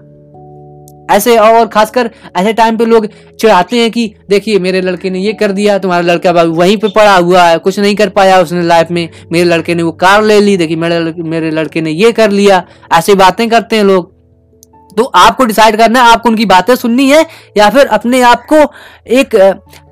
ऐसे 1.10 1.36
और 1.36 1.66
खासकर 1.66 2.10
ऐसे 2.36 2.52
टाइम 2.52 2.76
पे 2.76 2.84
लोग 2.84 3.06
चिढ़ाते 3.40 3.78
हैं 3.78 3.90
कि, 3.90 4.14
देखिए, 4.30 4.58
मेरे 4.58 4.80
लड़के 4.80 5.10
ने 5.10 5.18
ये 5.18 5.32
कर 5.32 5.52
दिया, 5.52 5.78
तुम्हारा 5.78 6.12
लड़का 6.12 6.30
वहीं 6.32 6.76
पे 6.76 6.88
पड़ा 6.88 7.16
हुआ 7.16 7.42
है, 7.42 7.58
कुछ 7.58 7.78
नहीं 7.78 7.94
कर 7.96 8.08
पाया 8.08 8.40
उसने 8.40 8.62
लाइफ 8.62 8.90
में, 8.90 9.08
मेरे 9.32 9.44
लड़के 9.44 9.74
ने 9.74 9.82
वो 9.82 9.92
कार 9.92 10.22
ले 10.22 10.40
ली, 10.40 10.56
देखिए, 10.56 10.76
मेरे 10.76 11.14
मेरे 11.18 11.50
लड़के 11.50 11.80
ने 11.80 11.90
ये 11.90 12.12
कर 12.12 12.30
लिया। 12.30 12.62
ऐसी 12.92 13.14
बातें 13.14 13.48
करते 13.48 13.76
हैं 13.76 13.84
लोग। 13.84 14.10
तो 14.96 15.04
आपको 15.04 15.44
डिसाइड 15.44 15.76
करना 15.76 16.02
है, 16.02 16.12
आपको 16.12 16.28
उनकी 16.28 16.46
बातें 16.46 16.76
सुननी 16.76 17.10
है, 17.10 17.26
या 17.56 17.70
फिर 17.70 17.86
अपने 17.86 18.20
आप 18.22 18.46
को 18.52 18.56
एक 19.06 19.36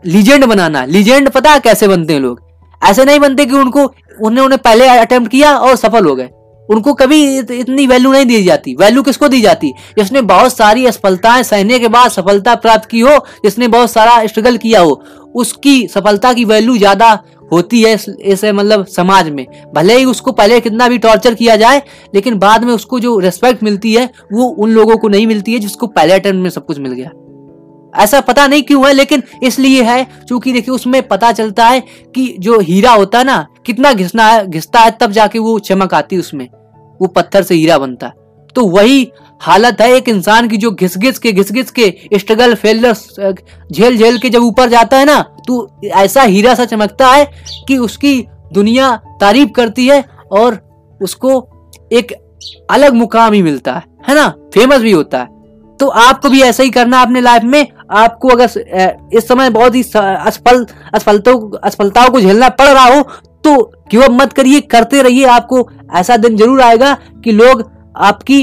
लीजेंड 0.06 0.44
बनाना 0.44 0.84
लीजेंड 0.84 1.30
पता 1.30 1.50
है 1.50 1.60
कैसे 1.60 1.88
बनते 1.88 2.12
हैं 2.12 2.20
लोग? 2.20 2.40
ऐसे 2.82 3.04
नहीं 3.04 3.20
बनते 3.20 3.46
कि 3.46 3.54
उनको, 3.54 3.92
उन्होंने 4.20 4.56
पहले 4.56 4.88
अटेम्प्ट 4.88 5.30
किया 5.30 5.56
और 5.56 5.76
सफल 5.76 6.04
हो 6.04 6.14
गए। 6.14 6.28
उनको 6.70 6.92
कभी 6.94 7.38
इतनी 7.38 7.87
वैल्यू 7.87 8.12
नहीं 8.12 8.24
दी 8.24 8.42
जाती। 8.42 8.74
वैल्यू 8.74 9.02
किसको 9.02 9.28
दी 9.28 9.40
जाती? 9.40 9.72
जिसने 9.98 10.20
बहुत 10.22 10.56
सारी 10.56 10.87
असफलताएँ 10.87 11.42
सहने 11.42 11.78
के 11.78 11.88
बाद 11.88 12.11
सफलता 12.11 12.54
प्राप्त 12.54 12.88
की 12.90 13.00
हो, 13.00 13.16
जिसने 13.44 13.68
बहुत 13.68 13.90
सारा 13.90 14.26
स्ट्रगल 14.26 14.56
किया 14.56 14.80
हो, 14.80 15.02
उसकी 15.35 15.87
सफलता 15.88 16.33
की 16.33 16.44
वैल्यू 16.44 16.76
ज़्यादा 16.78 17.18
होती 17.52 17.83
है 17.83 17.92
ऐसे 18.22 18.52
मतलब 18.52 18.87
समाज 18.87 19.28
में। 19.28 19.46
भले 19.74 19.96
ही 19.98 20.04
उसको 20.04 20.33
पहले 20.33 20.61
कितना 20.61 20.88
भी 20.88 20.98
टॉर्चर 20.98 21.35
किया 21.35 21.56
जाए, 21.56 21.83
लेकिन 22.14 22.38
बाद 22.38 22.64
में 22.64 22.72
उसको 22.72 23.00
जो 23.00 23.18
रिस्पेक्ट 23.18 23.62
मिलती 23.62 23.94
है, 23.94 24.09
वो 24.33 24.44
उन 24.44 24.70
लोगों 24.70 24.96
को 24.96 25.09
नहीं 25.09 25.26
मिलती 25.26 25.52
है 25.52 25.59
जिसको 25.59 25.87
पहले 25.87 26.12
अटेम्प्ट 26.12 26.42
में 26.42 26.50
सब 26.50 26.66
कुछ 26.66 26.78
मिल 26.78 26.92
गया। 26.92 27.11
ऐसा 28.02 28.20
पता 28.20 28.46
नहीं 28.46 28.62
क्यों 28.62 28.87
है, 28.87 28.92
लेकिन 28.92 29.22
इसलिए 29.42 29.83
है, 29.83 30.04
क्योंकि 30.28 30.52
देखिए 30.52 30.74
उसमें 30.74 31.02
पता 31.09 31.33
चलता 31.33 31.66
है 31.66 31.80
कि 32.14 32.35
जो 32.38 32.61
हीरा 32.61 32.92
होता 32.92 33.18
है 33.18 33.24
ना, 33.24 33.46
कितना 33.66 33.92
घिसना 33.92 34.26
है 34.26 34.46
घिसता 34.50 34.80
है, 34.80 34.90
तब 34.90 35.11
जाके 35.11 35.38
वो 35.38 35.59
चमक 35.59 35.94
आती 35.94 36.16
है 36.16 36.20
उसमें। 36.20 36.48
वो 37.00 37.06
पत्थर 37.06 37.42
से 37.42 37.54
हीरा 37.54 37.78
बनता 37.78 38.06
है। 38.06 38.12
तो 38.56 38.66
वही 38.66 39.10
हालत 39.40 39.80
है 39.80 39.90
एक 39.92 40.08
इंसान 40.08 40.48
की 40.48 40.56
जो 40.56 40.70
घिस 40.70 40.96
घिस 40.98 41.18
के 41.18 41.32
घिस 41.32 41.52
घिस 41.52 41.70
के 41.70 41.94
स्ट्रगल, 42.14 42.54
फेलियर 42.54 43.34
झेल 43.72 43.96
झेल 43.98 44.18
के 44.18 44.28
जब 44.28 44.42
ऊपर 44.42 44.68
जाता 44.68 44.98
है 44.98 45.04
ना 45.04 45.20
तो 45.46 45.80
ऐसा 45.84 46.22
हीरा 46.22 46.54
सा 46.54 46.64
चमकता 46.64 47.08
है 47.08 47.24
कि 47.68 47.78
उसकी 47.78 48.20
दुनिया 48.52 48.94
तारीफ़ 49.20 49.50
करती 49.50 49.86
है 49.86 50.04
और 50.32 50.58
उसको 51.00 51.32
एक 51.92 52.12
अलग 52.70 52.94
मुकाम 52.94 53.32
ही 53.32 53.42
मिलता 53.42 53.72
है 53.72 53.82
है 54.08 54.14
ना? 54.14 54.28
फ़ेमस 54.54 54.80
भी 54.80 54.92
होता 54.92 55.18
है। 55.18 55.38
तो 55.80 55.86
आपको 55.88 56.28
भी 56.28 56.40
ऐसा 56.42 56.62
ही 56.62 56.70
करना 56.70 57.00
अपने 57.02 57.20
लाइफ 57.20 57.42
में। 57.44 57.66
आपको 57.92 58.28
अगर 58.28 59.08
इस 59.14 59.28
समय 59.28 59.50
बहुत 59.50 59.74
ही 59.74 59.82
असफल 59.82 60.64
असफलताओं 60.94 62.10
को 62.10 62.20
झेलना 62.20 62.48
पड़ 62.50 62.68
रहा 62.68 62.84
हो 62.86 63.00
तो 63.44 63.55
अप 63.96 64.11
मत 64.12 64.33
करिए, 64.33 64.61
करते 64.62 65.03
रहिए 65.03 65.24
आपको। 65.26 65.68
ऐसा 65.96 66.16
दिन 66.18 66.37
ज़रूर 66.37 66.61
आएगा 66.62 66.92
कि 67.24 67.33
लोग 67.33 67.70
आपकी 67.98 68.42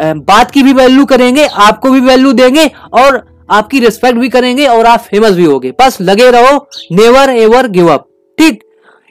बात 0.00 0.50
की 0.50 0.62
भी 0.62 0.72
वैल्यू 0.72 1.04
करेंगे, 1.06 1.44
आपको 1.46 1.90
भी 1.90 2.00
वैल्यू 2.00 2.32
देंगे 2.34 2.66
और 2.94 3.22
आपकी 3.50 3.80
रिस्पेक्ट 3.80 4.18
भी 4.18 4.28
करेंगे 4.28 4.66
और 4.66 4.86
आप 4.86 5.00
फ़ेमस 5.00 5.32
भी 5.32 5.44
होगे। 5.44 5.70
बस 5.80 6.00
लगे 6.00 6.30
रहो 6.30 6.56
नेवर 6.92 7.30
एवर 7.32 7.68
गिव 7.68 7.88
अप 7.88 8.08
ठीक? 8.38 8.62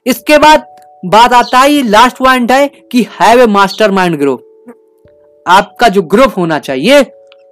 इसके 0.05 0.37
बाद 0.37 0.65
बात 1.05 1.33
आता 1.33 1.59
है, 1.59 1.71
ये 1.71 1.81
लास्ट 1.83 2.17
पॉइंट 2.17 2.51
है 2.51 2.67
कि 2.91 3.05
have 3.11 3.41
a 3.41 3.45
master 3.47 3.91
mind 3.91 4.17
group 4.19 4.43
आपका 5.45 5.87
जो 5.87 6.01
ग्रुप 6.03 6.37
होना 6.37 6.59
चाहिए, 6.59 7.01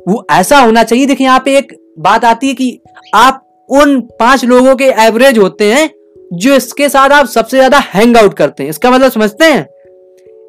वो 0.07 0.25
ऐसा 0.31 0.59
होना 0.59 0.83
चाहिए। 0.83 1.05
देखिए, 1.05 1.27
यहाँ 1.27 1.41
पे 1.45 1.57
एक 1.57 1.73
बात 1.99 2.25
आती 2.25 2.47
है 2.47 2.53
कि 2.53 2.79
आप 3.15 3.41
उन 3.69 3.99
पाँच 4.19 4.43
लोगों 4.45 4.75
के 4.75 4.85
एवरेज 5.01 5.37
होते 5.37 5.71
हैं 5.73 5.89
जो 6.33 6.55
इसके 6.55 6.89
साथ 6.89 7.09
आप 7.09 7.25
सबसे 7.27 7.57
ज़्यादा 7.57 7.79
हैंग 7.85 8.17
आउट 8.17 8.33
करते 8.33 8.63
हैं। 8.63 8.69
इसका 8.69 8.91
मतलब 8.91 9.11
समझते 9.11 9.45
हैं? 9.45 9.65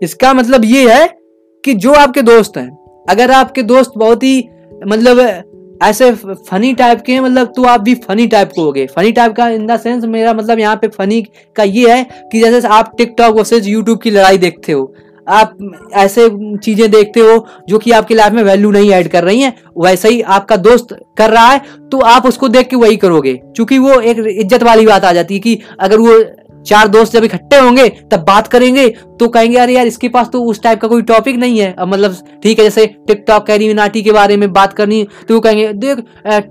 इसका 0.02 0.32
मतलब 0.34 0.64
ये 0.64 0.92
है 0.92 1.06
कि 1.64 1.74
जो 1.74 1.92
आपके 1.94 2.22
दोस्त 2.22 2.56
हैं, 2.56 2.70
अगर 3.06 3.30
आपके 3.30 3.62
दोस्त 3.64 3.92
बहुत 3.96 4.22
ही 4.22 4.48
मतलब 4.86 5.18
ऐसे 5.82 6.10
फनी 6.14 6.72
टाइप 6.74 7.00
के 7.00 7.12
हैं 7.12 7.20
मतलब 7.20 7.52
तो 7.56 7.64
आप 7.64 7.80
भी 7.80 7.94
फनी 7.96 8.26
टाइप 8.26 8.52
को 8.54 8.62
हो 8.64 8.72
गए 8.72 8.86
फनी 8.86 9.10
टाइप 9.12 9.32
का 9.32 9.48
इन 9.48 9.66
द 9.66 9.76
सेंस 9.80 10.04
मेरा 10.04 10.32
मतलब 10.32 10.58
यहाँ 10.58 10.76
पे 10.76 10.88
फनी 10.88 11.20
का 11.56 11.62
ये 11.62 11.90
है 11.90 12.28
कि 12.32 12.40
जैसे 12.40 12.68
आप 12.68 12.94
टिकटॉक 12.98 13.36
वर्सेज 13.36 13.66
यूट्यूब 13.68 14.00
की 14.02 14.10
लड़ाई 14.10 14.38
देखते 14.38 14.72
हो। 14.72 14.92
आप 15.28 15.56
ऐसे 15.94 16.28
चीज़ें 16.58 16.90
देखते 16.90 17.20
हो 17.20 17.46
जो 17.68 17.78
कि 17.78 17.90
आपकी 17.90 18.14
लाइफ 18.14 18.32
में 18.32 18.42
वैल्यू 18.42 18.70
नहीं 18.70 18.90
ऐड 18.92 19.08
कर 19.08 19.24
रही 19.24 19.40
हैं, 19.40 19.52
वैसे 19.78 20.08
ही 20.08 20.20
आपका 20.22 20.56
दोस्त 20.58 20.96
कर 21.18 21.30
रहा 21.30 21.46
है 21.46 21.60
तो 21.92 21.98
आप 22.06 22.26
उसको 22.26 22.48
देख 22.48 22.68
के 22.68 22.76
वही 22.76 22.96
करोगे। 22.96 23.34
क्योंकि 23.46 23.78
वो 23.78 24.00
एक 24.00 24.18
इज़्ज़त 24.28 24.62
वाली 24.62 24.86
बात 24.86 25.04
आ 25.04 25.12
जाती 25.12 25.34
है 25.34 25.40
कि 25.40 25.58
अगर 25.80 25.98
वो 25.98 26.18
चार 26.66 26.88
दोस्त 26.88 27.12
जब 27.12 27.24
इकट्ठे 27.24 27.58
होंगे, 27.58 27.88
तब 28.12 28.24
बात 28.26 28.48
करेंगे 28.48 28.88
तो 29.20 29.26
कहेंगे, 29.28 29.56
अरे 29.58 29.74
यार, 29.74 29.86
इसके 29.86 30.08
पास 30.08 30.28
तो 30.28 30.42
उस 30.42 30.62
टाइप 30.62 30.80
का 30.80 30.88
कोई 30.88 31.02
टॉपिक 31.04 31.36
नहीं 31.36 31.58
है। 31.58 31.74
अब 31.74 31.88
मतलब 31.88 32.16
ठीक 32.42 32.58
है, 32.58 32.64
जैसे 32.64 32.86
टिकटॉक 33.06 33.46
कैरी 33.46 33.68
मिनाटी 33.68 34.02
के 34.02 34.12
बारे 34.12 34.36
में 34.36 34.52
बात 34.52 34.72
करनी 34.72 35.02
तो 35.28 35.34
वो 35.34 35.40
कहेंगे, 35.40 35.72
देख 35.74 35.98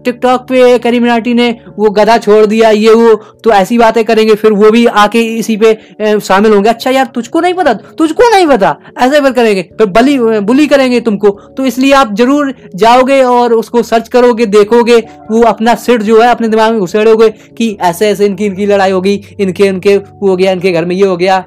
टिकटॉक 0.06 0.41
पे 0.49 0.78
कैरी 0.80 0.99
मिनाटी 0.99 1.34
ने 1.34 1.49
वो 1.78 1.89
गधा 1.91 2.17
छोड़ 2.17 2.45
दिया, 2.45 2.69
ये, 2.69 2.93
वो। 2.93 3.15
तो 3.43 3.51
ऐसी 3.51 3.78
बातें 3.78 4.04
करेंगे, 4.06 4.36
फिर 4.36 4.51
वो 4.54 4.71
भी 4.71 4.86
आके 4.86 5.21
इसी 5.36 5.58
पे 5.58 5.73
शामिल 6.21 6.54
होंगे। 6.54 6.69
अच्छा 6.69 6.91
यार, 6.91 7.06
तुझको 7.15 7.41
नहीं 7.41 7.54
पता, 7.54 7.73
तुझको 7.73 8.30
नहीं 8.32 8.47
पता। 8.47 8.75
ऐसे 8.99 9.21
फिर 9.21 9.32
करेंगे, 9.34 9.62
फिर 9.78 9.88
बली 9.89 10.17
बुली 10.41 10.67
करेंगे 10.67 10.99
तुमको। 11.01 11.30
तो 11.58 11.65
इसलिए 11.65 11.93
आप 11.93 12.15
ज़रूर 12.15 12.54
जाओगे 12.75 13.21
और 13.23 13.54
उसको 13.54 13.84
सर्च 13.84 14.08
करोगे, 14.10 14.45
देखोगे, 14.47 14.97
वो 15.32 15.41
अपना 15.45 15.75
सिट 15.78 16.01
जो 16.04 16.21
है, 16.21 16.28
अपने 16.30 16.47
दिमाग 16.47 16.71
में 16.71 16.80
घुसेड़ोगे 16.80 17.30
कि 17.58 17.75
ऐसे 17.84 18.08
ऐसे 18.08 18.25
इनकी 18.25 18.45
इनकी 18.45 18.65
लड़ाई 18.65 18.91
होगी, 18.91 19.19
इनके 19.39 19.65
इनके 19.65 19.97
वो 20.11 20.27
हो 20.27 20.35
गया, 20.35 20.51
इनके 20.51 20.71
घर 20.71 20.85
में 20.85 20.95
ये 20.95 21.05
हो 21.05 21.17
गया। 21.17 21.39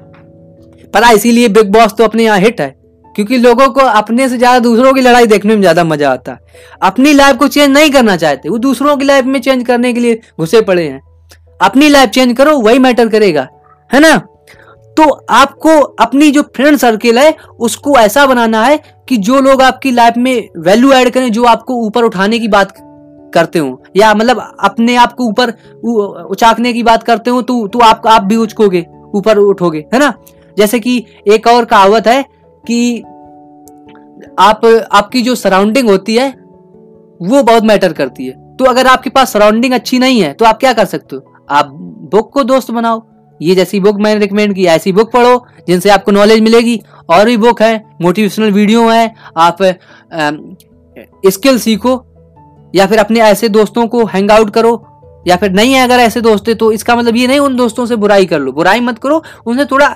पता 0.93 1.09
इसीलिए 1.11 1.47
बिग 1.49 1.71
बॉस 1.71 1.93
तो 1.97 2.03
अपने 2.03 2.23
यहाँ 2.23 2.39
हिट 2.39 2.61
है, 2.61 2.73
क्योंकि 3.15 3.37
लोगों 3.37 3.67
को 3.69 3.81
अपने 3.81 4.27
से 4.29 4.37
ज़्यादा 4.37 4.59
दूसरों 4.59 4.93
की 4.93 5.01
लड़ाई 5.01 5.25
देखने 5.27 5.55
में 5.55 5.61
ज़्यादा 5.61 5.83
मज़ा 5.83 6.11
आता 6.11 6.31
है। 6.31 6.39
अपनी 6.81 7.13
लाइफ 7.13 7.37
को 7.37 7.47
चेंज 7.47 7.71
नहीं 7.71 7.91
करना 7.91 8.15
चाहते, 8.17 8.49
वो 8.49 8.57
दूसरों 8.59 8.97
की 8.97 9.05
लाइफ 9.05 9.25
में 9.25 9.39
चेंज 9.41 9.65
करने 9.67 9.93
के 9.93 9.99
लिए 9.99 10.19
घुसे 10.39 10.61
पड़े 10.63 10.87
हैं। 10.87 11.01
अपनी 11.59 11.89
लाइफ 11.89 12.09
चेंज 12.09 12.35
करो, 12.37 12.59
वही 12.59 12.79
मैटर 12.79 13.07
करेगा, 13.09 13.47
है 13.89 13.99
ना? 13.99 14.17
तो 14.97 15.09
आपको 15.31 15.79
अपनी 15.99 16.29
जो 16.31 16.41
फ्रेंड 16.55 16.77
सर्किल 16.77 17.19
है, 17.19 17.35
उसको 17.59 17.97
ऐसा 17.97 18.25
बनाना 18.25 18.63
है 18.63 18.79
कि 19.09 19.17
जो 19.19 19.39
लोग 19.41 19.61
आपकी 19.61 19.91
लाइफ 19.91 20.13
में 20.17 20.49
वैल्यू 20.59 20.91
ऐड 20.93 21.09
करें, 21.09 21.31
जो 21.31 21.43
आपको 21.45 21.75
ऊपर 21.77 22.03
उठाने 22.03 22.39
की 22.39 22.47
बात 22.49 22.73
करते 23.33 23.59
हो। 23.59 23.81
या 23.95 24.13
मतलब 24.13 24.39
अपने 24.59 24.95
आप 24.95 25.13
को 25.13 25.25
ऊपर 25.25 25.53
उचाकने 26.25 26.73
की 26.73 26.83
बात 26.83 27.03
करते 27.03 27.29
हो 27.29 27.41
तो 27.41 27.67
तो 27.67 27.79
आप 27.81 28.07
आप 28.07 28.23
भी 28.23 28.35
उचकोगे, 28.37 28.85
ऊपर 29.15 29.37
उठोगे, 29.39 29.85
है 29.93 29.99
ना? 29.99 30.13
जैसे 30.57 30.79
कि 30.79 31.03
एक 31.27 31.47
और 31.47 31.65
कहावत 31.65 32.07
है 32.07 32.23
कि 32.63 32.99
आप, 34.39 34.65
आपकी 34.91 35.21
जो 35.21 35.35
सराउंडिंग 35.35 35.89
होती 35.89 36.15
है, 36.15 36.29
वो 37.19 37.43
बहुत 37.43 37.63
मैटर 37.63 37.93
करती 37.93 38.25
है। 38.25 38.55
तो 38.55 38.65
अगर 38.65 38.87
आपके 38.87 39.09
पास 39.09 39.33
सराउंडिंग 39.33 39.73
अच्छी 39.73 39.99
नहीं 39.99 40.21
है 40.21 40.33
तो 40.33 40.45
आप 40.45 40.59
क्या 40.59 40.73
कर 40.73 40.85
सकते 40.85 41.15
हो? 41.15 41.45
आप 41.49 41.69
बुक 42.11 42.31
को 42.33 42.43
दोस्त 42.43 42.71
बनाओ। 42.71 43.01
ये 43.39 43.55
जैसी 43.55 43.79
बुक 43.79 43.99
मैंने 43.99 44.19
रिकमेंड 44.19 44.53
की, 44.53 44.65
ऐसी 44.65 44.91
बुक 44.91 45.11
पढ़ो, 45.11 45.45
जिनसे 45.67 45.89
आपको 45.89 46.11
नॉलेज 46.11 46.39
मिलेगी। 46.41 46.81
और 47.09 47.25
भी 47.25 47.37
बुक 47.37 47.61
है 47.61 47.83
मोटिवेशनल 48.01 48.51
वीडियो 48.51 48.87
है, 48.87 49.13
आप 49.37 49.57
स्किल 51.27 51.59
सीखो 51.59 51.95
या 52.73 52.85
फिर 52.87 52.99
अपने 52.99 53.19
ऐसे 53.21 53.49
दोस्तों 53.49 53.87
को 53.87 54.05
हैंग 54.05 54.31
आउट 54.31 54.49
करो, 54.49 54.71
या 55.27 55.35
फिर 55.35 55.51
नहीं 55.51 55.73
है 55.73 55.83
अगर 55.83 55.99
ऐसे 55.99 56.21
दोस्त 56.21 56.47
है 56.47 56.53
तो 56.55 56.71
इसका 56.71 56.95
मतलब 56.95 57.15
ये 57.15 57.27
नहीं 57.27 57.39
उन 57.39 57.55
दोस्तों 57.55 57.85
से 57.85 57.95
बुराई 57.95 58.25
कर 58.25 58.39
लो। 58.39 58.51
बुराई 58.51 58.79
मत 58.81 58.99
करो, 58.99 59.23
उनसे 59.45 59.65
थोड़ा 59.65 59.89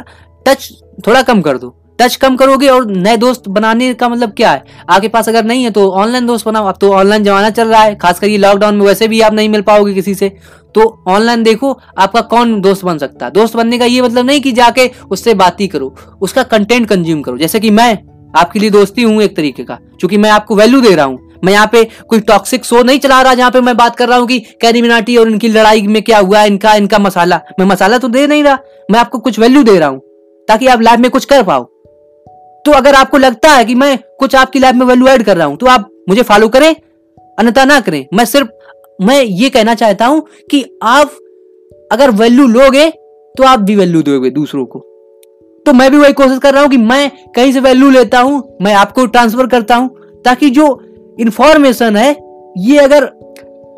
टच 0.45 0.69
थोड़ा 1.07 1.21
कम 1.21 1.41
कर 1.41 1.57
दो। 1.57 1.75
टच 1.99 2.15
कम 2.15 2.35
करोगे 2.35 2.67
और 2.67 2.85
नए 2.87 3.17
दोस्त 3.17 3.47
बनाने 3.49 3.93
का 3.93 4.07
मतलब 4.09 4.31
क्या 4.37 4.51
है? 4.51 4.63
आपके 4.89 5.07
पास 5.07 5.29
अगर 5.29 5.43
नहीं 5.45 5.63
है 5.63 5.71
तो 5.71 5.89
ऑनलाइन 5.91 6.25
दोस्त 6.25 6.45
बनाओ। 6.45 6.65
अब 6.65 6.77
तो 6.81 6.91
ऑनलाइन 6.93 7.23
जमाना 7.23 7.49
चल 7.49 7.67
रहा 7.67 7.81
है, 7.81 7.95
खासकर 7.95 8.27
ये 8.27 8.37
लॉकडाउन 8.37 8.75
में 8.75 8.85
वैसे 8.85 9.07
भी 9.07 9.21
आप 9.21 9.33
नहीं 9.33 9.49
मिल 9.49 9.61
पाओगे 9.61 9.93
किसी 9.93 10.15
से। 10.15 10.29
तो 10.75 11.03
ऑनलाइन 11.07 11.43
देखो, 11.43 11.71
आपका 11.97 12.21
कौन 12.23 12.59
दोस्त 12.61 12.85
बन 12.85 12.97
सकता 12.97 13.25
है? 13.25 13.31
दोस्त 13.31 13.55
बनने 13.55 13.77
का 13.77 13.85
ये 13.85 14.01
मतलब 14.01 14.25
नहीं 14.25 14.41
कि 14.41 14.51
जाके 14.51 14.89
उससे 15.11 15.33
बात 15.33 15.61
ही 15.61 15.67
करो, 15.67 15.93
उसका 16.21 16.43
कंटेंट 16.45 16.87
कंज्यूम 16.89 17.21
करो। 17.21 17.37
जैसे 17.37 17.59
कि 17.59 17.69
मैं 17.71 17.97
आपके 18.33 18.59
लिए 18.59 18.69
दोस्ती 18.69 19.03
हूँ 19.03 19.21
एक 19.23 19.35
तरीके 19.35 19.63
का 19.63 19.77
क्योंकि 19.99 20.17
मैं 20.17 20.29
आपको 20.31 20.55
वैल्यू 20.55 20.81
दे 20.81 20.95
रहा 20.95 21.05
हूँ। 21.05 21.32
मैं 21.43 21.53
यहाँ 21.53 21.67
पे 21.67 21.83
कोई 22.09 22.19
टॉक्सिक 22.21 22.65
शो 22.65 22.81
नहीं 22.83 22.99
चला 22.99 23.21
रहा 23.21 23.33
जहाँ 23.33 23.51
पे 23.51 23.61
मैं 23.61 23.75
बात 23.77 23.95
कर 23.95 24.09
रहा 24.09 24.17
हूँ 24.17 24.27
कि 24.27 24.39
कैरी 24.61 24.81
मिनाटी 24.81 25.17
और 25.17 25.29
इनकी 25.29 25.47
लड़ाई 25.49 25.81
में 25.87 26.01
क्या 26.03 26.19
हुआ 26.19 26.43
इनका 26.45 26.73
इनका 26.75 26.99
मसाला। 26.99 27.41
मैं 27.59 27.65
मसाला 27.65 27.97
तो 27.97 28.07
दे 28.07 28.25
नहीं 28.27 28.43
रहा। 28.43 28.57
मैं 28.91 28.99
आपको 28.99 29.19
कुछ 29.19 29.39
वैल्यू 29.39 29.63
दे 29.63 29.77
रहा 29.79 29.89
हूँ, 29.89 29.99
ताकि 30.47 30.67
आप 30.67 30.81
लाइफ 30.81 30.99
में 30.99 31.09
कुछ 31.11 31.25
कर 31.25 31.43
पाओ। 31.43 31.63
तो 32.65 32.71
अगर 32.71 32.95
आपको 32.95 33.17
लगता 33.17 33.49
है 33.49 33.65
कि 33.65 33.75
मैं 33.75 33.97
कुछ 34.19 34.35
आपकी 34.35 34.59
लाइफ 34.59 34.75
में 34.75 34.85
वैल्यू 34.85 35.07
ऐड 35.07 35.23
कर 35.23 35.37
रहा 35.37 35.47
हूँ 35.47 35.57
तो 35.57 35.65
आप 35.67 35.89
मुझे 36.09 36.21
फॉलो 36.23 36.47
करें, 36.49 36.75
अन्यथा 37.37 37.65
ना 37.65 37.79
करें। 37.79 38.05
मैं 38.13 38.25
सिर्फ़, 38.25 38.49
मैं 39.01 39.21
ये 39.21 39.49
कहना 39.49 39.73
चाहता 39.75 40.05
हूँ 40.05 40.25
कि 40.51 40.63
आप 40.83 41.11
अगर 41.91 42.11
वैल्यू 42.13 42.47
लोगे 42.47 42.89
तो 43.35 43.43
आप 43.43 43.59
भी 43.59 43.75
वैल्यू 43.75 44.01
दोगे 44.03 44.29
दूसरों 44.29 44.65
को। 44.65 44.79
तो 45.65 45.73
मैं 45.73 45.89
भी 45.91 45.97
वही 45.97 46.13
कोशिश 46.13 46.39
कर 46.39 46.53
रहा 46.53 46.61
हूँ 46.61 46.69
कि 46.69 46.77
मैं 46.79 47.11
कहीं 47.35 47.51
से 47.53 47.59
वैल्यू 47.59 47.89
लेता 47.89 48.19
हूँ, 48.19 48.57
मैं 48.61 48.73
आपको 48.75 49.05
ट्रांसफ़र 49.07 49.47
करता 49.47 49.75
हूँ, 49.75 49.89
ताकि 50.25 50.49
जो 50.49 50.67
इंफॉर्मेशन 51.19 51.97
है, 51.97 52.11
ये 52.57 52.77
अगर 52.77 53.05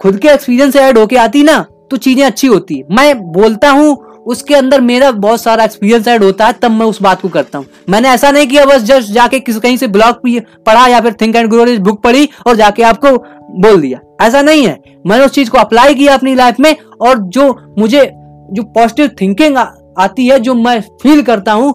खुद 0.01 0.17
के 0.17 0.27
एक्सपीरियंस 0.27 0.73
से 0.73 0.79
ऐड 0.79 0.97
होके 0.97 1.15
आती 1.17 1.43
ना 1.43 1.65
तो 1.91 1.97
चीज़ें 1.97 2.23
अच्छी 2.25 2.47
होती। 2.47 2.83
मैं 2.91 3.21
बोलता 3.23 3.69
हूँ, 3.69 3.95
उसके 4.25 4.55
अंदर 4.55 4.81
मेरा 4.81 5.11
बहुत 5.13 5.41
सारा 5.41 5.63
एक्सपीरियंस 5.63 6.07
ऐड 6.07 6.23
होता 6.23 6.45
है, 6.45 6.53
तब 6.53 6.71
मैं 6.71 6.85
उस 6.85 7.01
बात 7.01 7.21
को 7.21 7.29
करता 7.29 7.57
हूँ। 7.57 7.65
मैंने 7.89 8.09
ऐसा 8.09 8.31
नहीं 8.31 8.47
किया, 8.47 8.65
बस 8.65 8.83
जस्ट 8.83 9.11
जाके 9.11 9.39
किसी, 9.39 9.59
कहीं 9.59 9.77
से 9.77 9.87
ब्लॉग 9.87 10.27
पढ़ा 10.65 10.87
या 10.87 10.99
फिर 11.01 11.13
थिंक 11.13 11.35
एंड 11.35 11.49
ग्रो 11.49 11.65
बुक 11.79 12.01
पढ़ी 12.03 12.29
और 12.47 12.55
जाके 12.55 12.83
आपको 12.83 13.17
बोल 13.61 13.81
दिया। 13.81 13.99
ऐसा 14.21 14.41
नहीं 14.41 14.65
है। 14.67 14.79
मैंने 15.07 15.25
उस 15.25 15.31
चीज़ 15.31 15.49
को 15.49 15.57
अप्लाई 15.57 15.93
किया 15.95 16.13
अपनी 16.13 16.35
लाइफ 16.35 16.59
में 16.59 16.75
और 17.01 17.17
जो 17.29 17.49
मुझे, 17.79 18.05
जो 18.51 18.63
पॉजिटिव 18.65 19.11
थिंकिंग 19.21 19.57
आती 19.57 20.27
है, 20.27 20.39
जो 20.39 20.53
मैं 20.55 20.79
फील 21.03 21.21
करता 21.21 21.51
हूँ 21.51 21.73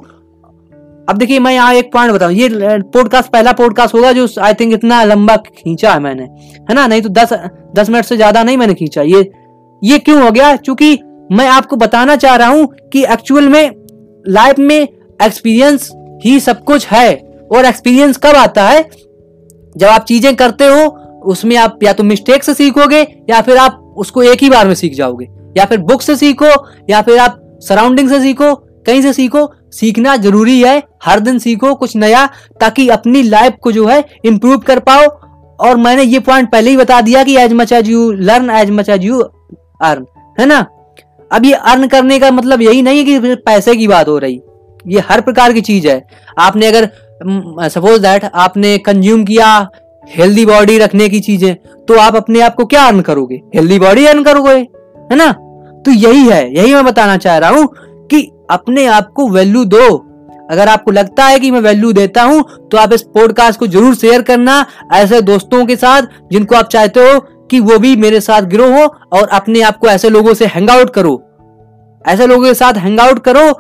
अब 1.11 1.17
देखिए, 1.17 1.39
मैं 1.39 1.53
यहाँ 1.53 1.75
एक 1.75 1.93
पॉइंट 1.93 2.13
बताऊँ। 2.13 2.33
ये 2.33 2.49
पॉडकास्ट 2.95 3.31
पहला 3.33 3.53
पॉडकास्ट 3.53 3.95
होगा 3.95 4.13
जो 4.13 4.27
आई 4.41 4.55
थिंक 4.55 4.73
इतना 4.75 5.03
लंबा 5.05 5.37
खींचा 5.37 5.93
है 5.93 6.01
मैंने, 6.01 6.23
है 6.23 6.75
ना? 6.75 6.87
नहीं 6.87 7.03
तो 7.03 7.09
दस 7.09 7.33
दस 7.77 7.91
मिनट 7.91 8.05
से 8.05 8.17
ज़्यादा 8.17 8.43
नहीं 8.43 8.57
मैंने 8.57 8.75
खींचा। 8.75 9.03
ये 9.03 9.31
ये 9.83 9.99
क्यों 9.99 10.23
हो 10.23 10.31
गया? 10.31 10.55
क्योंकि 10.57 10.99
मैं 11.33 11.47
आपको 11.49 11.77
बताना 11.77 12.17
चाह 12.17 12.37
रहा 12.37 12.49
हूँ 12.49 12.67
कि 12.93 13.05
एक्चुअल 13.05 13.49
में 13.49 13.71
लाइफ 14.29 14.59
में 14.59 14.81
एक्सपीरियंस 14.81 15.91
ही 16.25 16.39
सब 16.41 16.65
कुछ 16.65 16.87
है। 16.87 17.15
और 17.53 17.65
एक्सपीरियंस 17.65 18.17
कब 18.17 18.37
आता 18.37 18.69
है? 18.69 18.89
जब 19.77 19.87
आप 19.87 20.05
चीज़ें 20.05 20.35
करते 20.37 20.65
हो, 20.65 20.87
उसमें 21.25 21.57
आप 21.57 21.79
या 21.83 21.93
तो 21.93 22.05
मिस्टेक 22.05 22.45
से 22.45 22.55
सीखोगे, 22.55 23.01
या 23.31 23.41
फिर 23.41 23.57
आप 23.57 23.95
उसको 23.97 24.23
एक 24.23 24.43
ही 24.43 24.51
बार 24.51 24.67
में 24.67 24.75
सीख 24.75 24.95
जाओगे। 24.95 25.27
या 25.57 25.65
फिर 25.65 25.79
बुक 25.79 26.03
से 26.03 26.17
सीखो, 26.17 26.51
या 26.91 27.03
फिर 27.03 27.19
आप 27.19 27.41
सराउंडिंग 27.61 28.09
से 28.09 28.21
सीखो, 28.21 28.55
कहीं 28.87 29.03
से 29.03 29.13
सीखो 29.13 29.51
सीखना 29.73 30.17
ज़रूरी 30.19 30.61
है। 30.63 30.83
हर 31.05 31.21
दिन 31.21 31.39
सीखो 31.39 31.75
कुछ 31.75 31.97
नया 31.97 32.27
ताकि 32.61 32.89
अपनी 32.91 33.23
लाइफ 33.23 33.57
को 33.63 33.73
जो 33.73 33.87
है 33.87 34.05
इम्प्रूव 34.25 34.59
कर 34.61 34.79
पाओ। 34.81 35.07
और 35.59 35.77
मैंने 35.77 36.03
ये 36.03 36.19
पॉइंट 36.21 36.51
पहले 36.51 36.71
ही 36.71 36.77
बता 36.77 37.01
दिया 37.01 37.23
कि 37.25 37.37
as 37.37 37.53
much 37.53 37.73
as 37.73 37.89
you 37.89 38.11
learn 38.13 38.51
as 38.53 38.71
much 38.71 38.89
as 38.89 39.05
you 39.05 39.19
earn 39.19 40.07
है 40.39 40.47
ना? 40.47 40.59
अब 41.31 41.45
ये 41.45 41.53
अर्न 41.53 41.87
करने 41.89 42.19
का 42.19 42.31
मतलब 42.31 42.63
यही 42.63 42.83
नहीं 42.83 42.99
है 42.99 43.05
कि 43.05 43.35
पैसे 43.37 43.75
की 43.77 43.87
बात 43.89 44.09
हो 44.09 44.17
रही। 44.19 44.41
ये 44.87 45.01
हर 45.01 45.21
प्रकार 45.21 45.53
की 45.53 45.61
चीज़ 45.63 45.89
है। 45.89 46.03
आपने 46.39 46.67
अगर 46.67 46.89
सपोज़ 47.69 48.01
दैट 48.03 48.25
आपने 48.25 48.77
कंज्यूम 48.81 49.25
किया 49.25 49.69
हेल्दी 50.11 50.45
बॉडी 50.47 50.79
रखने 50.79 51.09
की 51.09 51.21
चीज़ें 51.21 51.55
तो 51.89 51.99
आप 51.99 52.17
अपने 52.17 52.41
आप 52.41 52.55
को 52.55 52.65
क्या 52.67 52.85
अर्न 52.85 53.01
करोगे? 53.03 53.41
हेल्दी 53.55 53.79
बॉडी 53.79 54.07
अर्न 54.07 54.23
करोगे, 54.25 54.53
है 54.53 55.17
ना? 55.17 55.31
तो 55.85 55.91
यही 55.91 56.29
है। 56.29 56.43
यही 56.55 56.75
मैं 56.75 56.85
बताना 56.85 57.17
चाह 57.19 57.39
रहा 57.39 57.51
हूँ 57.51 57.69
अपने 58.51 58.87
आप 58.87 59.13
को 59.13 59.29
वैल्यू 59.29 59.65
दो। 59.65 60.07
अगर 60.51 60.69
आपको 60.69 60.91
लगता 60.91 61.25
है 61.25 61.39
कि 61.39 61.51
मैं 61.51 61.61
वैल्यू 61.61 61.93
देता 61.93 62.23
हूँ 62.23 62.43
तो 62.69 62.77
आप 62.77 62.93
इस 62.93 63.03
पॉडकास्ट 63.15 63.59
को 63.61 63.67
ज़रूर 63.67 63.95
शेयर 63.95 64.23
करना 64.23 64.65
ऐसे 64.93 65.21
दोस्तों 65.23 65.65
के 65.67 65.77
साथ 65.77 66.03
जिनको 66.33 66.57
आप 66.57 66.69
चाहते 66.69 67.01
हो 67.01 67.19
कि 67.51 67.61
वो 67.61 67.79
भी 67.79 67.95
मेरे 67.97 68.21
साथ 68.21 68.43
ग्रो 68.43 68.71
हो 68.73 68.87
और 69.13 69.29
अपने 69.29 69.61
आप 69.61 69.77
को 69.77 69.89
ऐसे 69.89 70.11
लोगों 70.11 70.35
से 70.35 70.47
हैंग 70.47 70.71
आउट 70.71 70.91
करो। 70.91 71.15
ऐसे 72.05 72.27
लोगों 72.27 72.45
के 72.45 72.55
साथ 72.55 72.75
हैंग 72.75 73.01
आउट 73.01 73.19
करो 73.19 73.53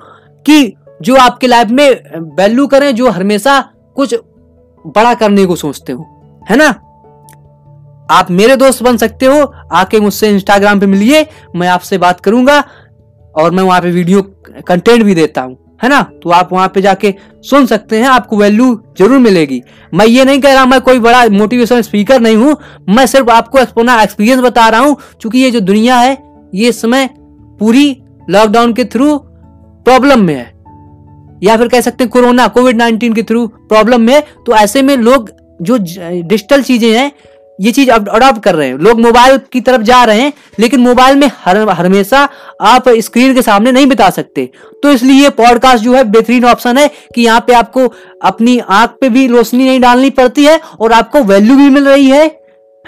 कि 0.46 0.74
जो 1.02 1.16
आपके 1.16 1.46
लाइफ 1.46 1.68
में 1.68 1.90
वैल्यू 2.36 2.66
करें, 2.66 2.94
जो 2.94 3.10
हमेशा 3.10 3.60
कुछ 3.96 4.14
बड़ा 4.84 5.14
करने 5.14 5.46
को 5.46 5.56
सोचते 5.56 5.92
हो। 5.92 6.06
है 6.50 6.56
ना? 6.56 6.68
आप 8.10 8.30
मेरे 8.30 8.56
दोस्त 8.56 8.82
बन 8.82 8.96
सकते 8.96 9.26
हो, 9.26 9.40
आके 9.72 10.00
मुझसे 10.00 10.30
इंस्टाग्राम 10.30 10.80
पे 10.80 10.86
मिलिए, 10.86 11.26
मैं 11.56 11.68
आपसे 11.68 11.98
बात 11.98 12.20
करूँगा 12.20 12.62
और 13.34 13.50
मैं 13.50 13.62
वहाँ 13.62 13.80
पे 13.80 13.90
वीडियो 13.90 14.22
कंटेंट 14.58 15.02
भी 15.02 15.14
देता 15.14 15.42
हूँ, 15.42 15.56
है 15.82 15.88
ना? 15.88 16.00
तो 16.22 16.30
आप 16.30 16.52
वहाँ 16.52 16.68
पे 16.68 16.80
जाके 16.82 17.14
सुन 17.44 17.66
सकते 17.66 17.98
हैं, 17.98 18.06
आपको 18.06 18.36
वैल्यू 18.36 18.74
ज़रूर 18.98 19.18
मिलेगी। 19.18 19.62
मैं 19.92 20.06
ये 20.06 20.24
नहीं 20.24 20.40
कह 20.40 20.52
रहा 20.54 20.64
मैं 20.66 20.80
कोई 20.80 20.98
बड़ा 20.98 21.24
मोटिवेशनल 21.30 21.82
स्पीकर 21.82 22.20
नहीं 22.20 22.36
हूँ, 22.36 22.56
मैं 22.88 23.06
सिर्फ़ 23.06 23.30
आपको 23.30 23.58
अपना 23.58 24.02
एक्सपीरियंस 24.02 24.40
बता 24.42 24.68
रहा 24.68 24.80
हूँ 24.80 24.96
क्योंकि 25.20 25.38
ये 25.38 25.50
जो 25.50 25.60
दुनिया 25.62 25.98
है, 25.98 26.16
ये 26.54 26.72
समय 26.72 27.08
पूरी 27.60 27.96
लॉकडाउन 28.30 28.72
के 28.72 28.84
थ्रू 28.84 29.16
प्रॉब्लम 29.18 30.20
में 30.20 30.34
है। 30.34 30.52
या 31.42 31.56
फिर 31.56 31.68
कह 31.68 31.80
सकते 31.80 32.04
हैं 32.04 32.10
कोरोना 32.10 32.46
कोविड 32.48 32.76
नाइनटीन 32.76 33.12
के 33.12 33.22
थ्रू 33.22 33.46
प्रॉब्लम 33.46 34.00
में 34.00 34.22
तो 34.46 34.54
ऐसे 34.54 34.82
में 34.82 34.96
लोग 34.96 35.30
जो 35.62 35.76
डिजिटल 35.78 36.62
चीज़ें 36.62 36.90
हैं 36.92 37.10
ये 37.60 37.72
चीज़ 37.72 37.90
अब 37.90 38.08
अडॉप्ट 38.08 38.42
कर 38.42 38.54
रहे 38.54 38.68
हैं। 38.68 38.74
लोग 38.74 39.00
मोबाइल 39.00 39.38
की 39.52 39.60
तरफ़ 39.60 39.82
जा 39.82 40.04
रहे 40.04 40.20
हैं, 40.20 40.32
लेकिन 40.58 40.80
मोबाइल 40.80 41.16
में 41.16 41.30
हर, 41.34 41.56
हमेशा 41.56 42.28
आप 42.60 42.88
स्क्रीन 42.88 43.34
के 43.34 43.42
सामने 43.42 43.72
नहीं 43.72 43.86
बिता 43.86 44.10
सकते। 44.10 44.50
तो 44.82 44.90
इसलिए 44.90 45.30
पॉडकास्ट 45.30 45.84
जो 45.84 45.94
है 45.94 46.04
बेहतरीन 46.04 46.44
ऑप्शन 46.44 46.78
है 46.78 46.90
कि 47.14 47.22
यहाँ 47.22 47.40
पे 47.40 47.52
आपको 47.52 47.80
अपनी 48.22 48.58
आँख 48.58 48.90
पे 48.90 49.08
भी 49.08 49.26
रोशनी 49.26 49.64
नहीं 49.64 49.80
डालनी 49.80 50.10
पड़ती 50.10 50.44
है 50.44 50.60
और 50.80 50.92
आपको 50.92 51.22
वैल्यू 51.22 51.56
भी 51.56 51.68
मिल 51.68 51.88
रही 51.88 52.06
है 52.06 52.26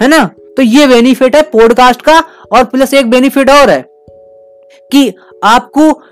है 0.01 0.09
ना? 0.09 0.25
तो 0.57 0.63
ये 0.63 0.87
बेनिफिट 0.87 1.37
है 1.37 1.43
पॉडकास्ट 1.43 2.03
का 2.03 2.19
और 2.53 2.65
प्लस 2.65 2.95
एक 2.95 3.11
बेनिफिट 3.11 3.51
और 3.51 3.71
है 3.71 3.81
कि 4.93 5.15
आपको 5.45 6.03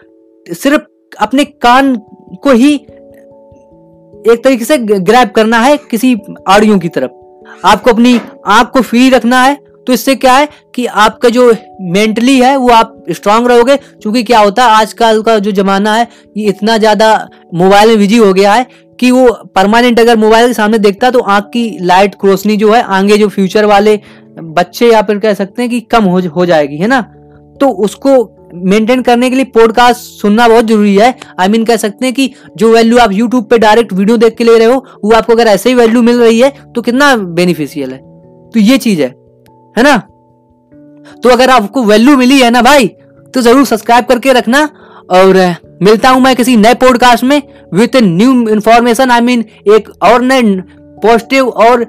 सिर्फ़ 0.54 0.82
अपने 1.20 1.44
कान 1.44 1.96
को 2.42 2.50
ही 2.50 2.74
एक 4.32 4.40
तरीके 4.44 4.64
से 4.64 4.78
ग्रैब 4.78 5.30
करना 5.30 5.58
है 5.58 5.76
किसी 5.76 6.16
ऑडियो 6.48 6.78
की 6.78 6.88
तरफ़। 6.88 7.19
आपको 7.64 7.90
अपनी 7.90 8.20
आँख 8.46 8.70
को 8.70 8.80
फ्री 8.80 9.10
रखना 9.10 9.42
है 9.42 9.70
तो 9.86 9.92
इससे 9.92 10.14
क्या 10.14 10.32
है 10.32 10.48
कि 10.74 10.86
आपका 10.86 11.28
जो 11.28 11.54
मेंटली 11.80 12.40
है 12.40 12.56
वो 12.56 12.68
आप 12.68 13.04
स्ट्रांग 13.10 13.46
रहोगे। 13.46 13.76
क्योंकि 13.76 14.22
क्या 14.22 14.40
होता 14.40 14.64
है 14.64 14.70
आजकल 14.70 15.22
का 15.22 15.38
जो 15.38 15.50
जमाना 15.50 15.94
है 15.94 16.08
ये 16.36 16.48
इतना 16.48 16.78
ज़्यादा 16.78 17.28
मोबाइल 17.54 17.88
में 17.88 17.98
बिज़ी 17.98 18.16
हो 18.16 18.32
गया 18.32 18.52
है 18.52 18.66
कि 19.00 19.10
वो 19.10 19.30
परमानेंट 19.54 20.00
अगर 20.00 20.16
मोबाइल 20.16 20.46
के 20.46 20.54
सामने 20.54 20.78
देखता 20.78 21.10
तो 21.10 21.18
आँख 21.18 21.44
की 21.44 21.78
लाइट 21.80 22.16
रोशनी 22.24 22.56
जो 22.56 22.72
है 22.72 22.82
आगे 22.82 23.18
जो 23.18 23.28
फ्यूचर 23.28 23.64
वाले 23.64 24.00
बच्चे 24.38 24.92
या 24.92 25.02
फिर 25.02 25.18
कह 25.18 25.34
सकते 25.34 25.62
हैं 25.62 25.70
कि 25.70 25.80
कम 25.80 26.04
हो, 26.04 26.20
हो 26.20 26.46
जाएगी 26.46 26.76
है 26.76 26.86
ना? 26.86 27.00
तो 27.60 27.68
उसको 27.68 28.39
मेंटेन 28.54 29.02
करने 29.02 29.28
के 29.30 29.36
लिए 29.36 29.44
पॉडकास्ट 29.44 30.00
सुनना 30.20 30.48
बहुत 30.48 30.64
ज़रूरी 30.64 30.96
है। 30.96 31.08
आई 31.40 31.46
I 31.46 31.50
मीन 31.50 31.60
mean, 31.60 31.68
कह 31.68 31.76
सकते 31.76 32.06
हैं 32.06 32.14
कि 32.14 32.30
जो 32.56 32.72
वैल्यू 32.72 32.98
आप 32.98 33.12
यूट्यूब 33.12 33.44
पे 33.44 33.58
डायरेक्ट 33.58 33.92
वीडियो 33.92 34.16
देख 34.16 34.36
के 34.36 34.44
ले 34.44 34.58
रहे 34.58 34.66
हो 34.66 34.84
वो 35.04 35.12
आपको 35.12 35.32
अगर 35.32 35.46
ऐसे 35.46 35.68
ही 35.68 35.74
वैल्यू 35.74 36.02
मिल 36.02 36.20
रही 36.20 36.40
है 36.40 36.52
तो 36.74 36.82
कितना 36.82 37.14
बेनिफिशियल 37.16 37.92
है। 37.92 37.98
तो 38.50 38.60
ये 38.60 38.78
चीज़ 38.78 39.00
है। 39.02 39.08
है 39.76 39.82
ना? 39.82 39.96
तो 41.22 41.28
अगर 41.28 41.50
आपको 41.50 41.84
वैल्यू 41.84 42.16
मिली 42.16 42.40
है 42.40 42.50
ना 42.50 42.62
भाई 42.62 42.86
तो 43.34 43.40
ज़रूर 43.40 43.64
सब्सक्राइब 43.66 44.04
करके 44.04 44.32
रखना। 44.32 44.68
और 45.10 45.36
मिलता 45.82 46.10
हूँ 46.10 46.20
मैं 46.22 46.34
किसी 46.36 46.56
नए 46.56 46.74
पॉडकास्ट 46.74 47.24
में 47.24 47.42
with 47.74 47.96
a 47.96 48.00
new 48.00 48.32
information 48.48 49.10
I 49.10 49.20
mean 49.20 49.44
एक 49.74 49.88
और 50.02 50.22
नए 50.22 50.42
पॉजिटिव 51.02 51.48
और 51.48 51.86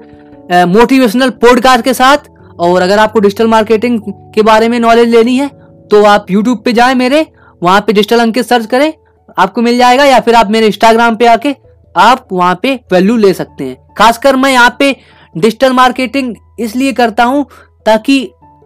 मोटिवेशनल 0.68 1.30
पॉडकास्ट 1.42 1.84
के 1.84 1.94
साथ। 1.94 2.30
और 2.60 2.82
अगर 2.82 2.98
आपको 2.98 3.20
डिजिटल 3.20 3.46
मार्केटिंग 3.46 4.00
के 4.34 4.42
बारे 4.42 4.68
में 4.68 4.78
नॉलेज 4.80 5.08
लेनी 5.08 5.36
है 5.36 5.50
तो 5.92 6.02
आप 6.04 6.30
यूट्यूब 6.30 6.62
पे 6.64 6.72
जाए 6.72 6.94
मेरे, 6.96 7.26
वहाँ 7.62 7.80
पे 7.80 7.92
डिजिटल 7.92 8.20
अंकित 8.20 8.46
सर्च 8.46 8.66
करें, 8.66 8.92
आपको 9.36 9.62
मिल 9.62 9.78
जाएगा 9.78 10.04
या 10.04 10.20
फिर 10.20 10.34
आप 10.34 10.50
मेरे 10.50 10.66
इंस्टाग्राम 10.66 11.16
पे 11.16 11.26
आके 11.26 11.54
आप 11.94 12.28
वहाँ 12.32 12.58
पे 12.62 12.74
वैल्यू 12.92 13.16
ले 13.16 13.32
सकते 13.34 13.64
हैं। 13.64 13.94
खासकर 13.94 14.36
मैं 14.36 14.50
यहाँ 14.52 14.76
पे 14.78 14.90
डिजिटल 15.34 15.72
मार्केटिंग 15.72 16.34
इसलिए 16.60 16.92
करता 16.92 17.24
हूँ 17.24 17.44
ताकि 17.86 18.16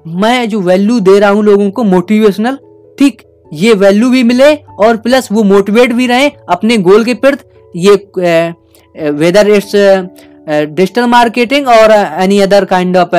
मैं 0.06 0.48
जो 0.48 0.60
वैल्यू 0.62 0.98
दे 1.00 1.18
रहा 1.18 1.30
हूँ 1.30 1.44
लोगों 1.44 1.70
को 1.70 1.84
मोटिवेशनल 1.84 2.58
ठीक, 2.98 3.22
ये 3.52 3.72
वैल्यू 3.74 4.10
भी 4.10 4.22
मिले 4.24 4.54
और 4.54 4.96
प्लस 4.98 5.28
वो 5.32 5.42
मोटिवेट 5.44 5.92
भी 5.92 6.06
रहे 6.06 6.30
अपने 6.48 6.78
गोल 6.78 7.04
के 7.04 7.14
प्रति। 7.16 7.78
ये 7.78 7.94
वेदर 9.12 9.48
इट्स 9.48 9.72
डिजिटल 10.46 11.06
मार्केटिंग 11.08 11.68
और 11.68 11.92
any 12.22 12.40
other 12.40 12.64
kind 12.66 12.96
of 12.96 13.16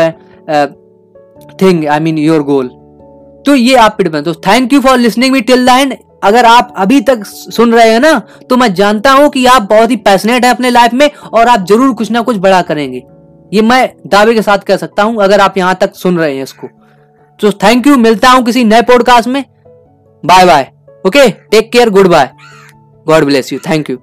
thing 1.61 1.85
I 1.87 1.99
mean 1.99 2.17
your 2.19 2.43
goal 2.43 2.69
तो 3.47 3.55
ये 3.55 3.75
आप 3.77 3.95
पे 3.97 4.03
डिपेंड 4.03 4.25
तो 4.25 4.33
thank 4.47 4.73
you 4.73 4.79
for 4.81 4.97
listening 4.97 5.33
me 5.33 5.41
till 5.41 5.65
the 5.65 5.69
end 5.71 5.95
अगर 6.23 6.45
आप 6.45 6.73
अभी 6.77 6.99
तक 7.01 7.23
सुन 7.25 7.73
रहे 7.73 7.89
हैं 7.89 7.99
ना 7.99 8.17
तो 8.49 8.57
मैं 8.57 8.73
जानता 8.73 9.11
हूँ 9.11 9.29
कि 9.29 9.45
आप 9.47 9.67
बहुत 9.69 9.91
ही 9.91 9.95
पैशनेट 10.05 10.45
हैं 10.45 10.51
अपने 10.51 10.69
लाइफ 10.69 10.93
में 10.93 11.09
और 11.09 11.47
आप 11.47 11.65
ज़रूर 11.69 11.93
कुछ 11.93 12.11
ना 12.11 12.21
कुछ 12.21 12.37
बड़ा 12.37 12.61
करेंगे। 12.61 13.03
ये 13.51 13.61
मैं 13.61 13.89
दावे 14.07 14.33
के 14.33 14.41
साथ 14.41 14.65
कह 14.67 14.77
सकता 14.77 15.03
हूँ, 15.03 15.21
अगर 15.23 15.39
आप 15.39 15.57
यहाँ 15.57 15.77
तक 15.81 15.95
सुन 15.95 16.17
रहे 16.17 16.35
हैं 16.35 16.43
इसको। 16.43 16.67
तो 17.39 17.51
थैंक 17.63 17.87
यू 17.87 17.95
मिलता 17.97 18.29
हूँ 18.29 18.43
किसी 18.45 18.63
नए 18.63 18.81
पॉडकास्ट 18.83 19.27
में। 19.27 19.43
Bye 20.23 20.45
bye 20.45 20.71
okay 21.03 21.29
take 21.29 21.71
care 21.71 21.89
good 21.89 22.07
bye 22.07 22.29
God 23.05 23.25
bless 23.25 23.53
you 23.53 23.59
thank 23.69 23.89
you 23.89 23.97